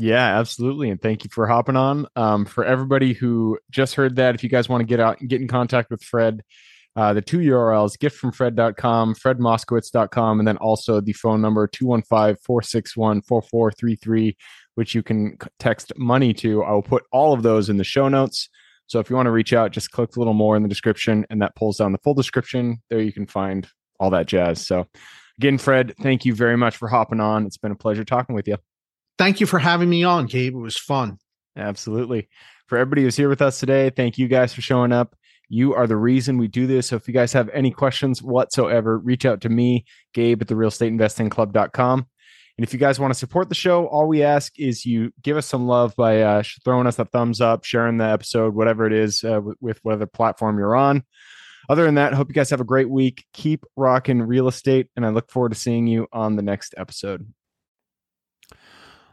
Yeah, 0.00 0.38
absolutely. 0.38 0.90
And 0.90 1.02
thank 1.02 1.24
you 1.24 1.30
for 1.32 1.48
hopping 1.48 1.74
on. 1.74 2.06
Um, 2.14 2.44
for 2.44 2.64
everybody 2.64 3.14
who 3.14 3.58
just 3.68 3.96
heard 3.96 4.14
that, 4.16 4.36
if 4.36 4.44
you 4.44 4.48
guys 4.48 4.68
want 4.68 4.80
to 4.80 4.86
get 4.86 5.00
out 5.00 5.20
and 5.20 5.28
get 5.28 5.40
in 5.40 5.48
contact 5.48 5.90
with 5.90 6.04
Fred, 6.04 6.42
uh, 6.94 7.14
the 7.14 7.20
two 7.20 7.38
URLs, 7.38 7.98
giftfromfred.com, 7.98 9.16
fredmoskowitz.com, 9.16 10.38
and 10.38 10.46
then 10.46 10.56
also 10.58 11.00
the 11.00 11.12
phone 11.14 11.40
number 11.40 11.66
215 11.66 12.36
461 12.44 13.22
4433, 13.22 14.36
which 14.76 14.94
you 14.94 15.02
can 15.02 15.36
text 15.58 15.92
money 15.96 16.32
to. 16.32 16.62
I 16.62 16.70
will 16.70 16.82
put 16.82 17.02
all 17.10 17.32
of 17.32 17.42
those 17.42 17.68
in 17.68 17.76
the 17.76 17.84
show 17.84 18.08
notes. 18.08 18.48
So 18.86 19.00
if 19.00 19.10
you 19.10 19.16
want 19.16 19.26
to 19.26 19.32
reach 19.32 19.52
out, 19.52 19.72
just 19.72 19.90
click 19.90 20.14
a 20.14 20.20
little 20.20 20.32
more 20.32 20.56
in 20.56 20.62
the 20.62 20.68
description, 20.68 21.26
and 21.28 21.42
that 21.42 21.56
pulls 21.56 21.78
down 21.78 21.90
the 21.90 21.98
full 21.98 22.14
description. 22.14 22.82
There 22.88 23.00
you 23.00 23.12
can 23.12 23.26
find 23.26 23.68
all 23.98 24.10
that 24.10 24.26
jazz. 24.26 24.64
So 24.64 24.86
Again, 25.38 25.58
Fred, 25.58 25.94
thank 26.02 26.24
you 26.24 26.34
very 26.34 26.56
much 26.56 26.76
for 26.76 26.88
hopping 26.88 27.20
on. 27.20 27.46
It's 27.46 27.58
been 27.58 27.70
a 27.70 27.76
pleasure 27.76 28.04
talking 28.04 28.34
with 28.34 28.48
you. 28.48 28.56
Thank 29.18 29.40
you 29.40 29.46
for 29.46 29.58
having 29.58 29.90
me 29.90 30.04
on, 30.04 30.26
Gabe. 30.26 30.54
It 30.54 30.58
was 30.58 30.76
fun. 30.76 31.18
Absolutely. 31.56 32.28
For 32.66 32.78
everybody 32.78 33.02
who's 33.02 33.16
here 33.16 33.28
with 33.28 33.42
us 33.42 33.58
today, 33.58 33.90
thank 33.90 34.16
you 34.16 34.28
guys 34.28 34.54
for 34.54 34.60
showing 34.60 34.92
up. 34.92 35.16
You 35.48 35.74
are 35.74 35.86
the 35.86 35.96
reason 35.96 36.38
we 36.38 36.46
do 36.46 36.66
this. 36.66 36.88
So 36.88 36.96
if 36.96 37.08
you 37.08 37.14
guys 37.14 37.32
have 37.32 37.48
any 37.50 37.70
questions 37.70 38.22
whatsoever, 38.22 38.98
reach 38.98 39.24
out 39.24 39.40
to 39.40 39.48
me, 39.48 39.86
Gabe 40.12 40.40
at 40.42 40.48
the 40.48 40.54
realestateinvestingclub.com. 40.54 42.06
And 42.58 42.64
if 42.64 42.72
you 42.72 42.78
guys 42.78 43.00
want 43.00 43.12
to 43.12 43.18
support 43.18 43.48
the 43.48 43.54
show, 43.54 43.86
all 43.86 44.08
we 44.08 44.22
ask 44.22 44.52
is 44.58 44.84
you 44.84 45.12
give 45.22 45.36
us 45.36 45.46
some 45.46 45.66
love 45.66 45.94
by 45.96 46.22
uh, 46.22 46.42
throwing 46.64 46.86
us 46.86 46.98
a 46.98 47.04
thumbs 47.04 47.40
up, 47.40 47.64
sharing 47.64 47.98
the 47.98 48.04
episode, 48.04 48.54
whatever 48.54 48.86
it 48.86 48.92
is, 48.92 49.24
uh, 49.24 49.40
with, 49.40 49.56
with 49.60 49.78
whatever 49.82 50.06
platform 50.06 50.58
you're 50.58 50.76
on. 50.76 51.04
Other 51.68 51.84
than 51.84 51.94
that, 51.94 52.14
hope 52.14 52.28
you 52.28 52.34
guys 52.34 52.50
have 52.50 52.60
a 52.60 52.64
great 52.64 52.90
week. 52.90 53.24
Keep 53.32 53.64
rocking 53.76 54.22
real 54.22 54.48
estate, 54.48 54.88
and 54.96 55.06
I 55.06 55.10
look 55.10 55.30
forward 55.30 55.52
to 55.52 55.58
seeing 55.58 55.86
you 55.86 56.08
on 56.12 56.36
the 56.36 56.42
next 56.42 56.74
episode. 56.76 57.26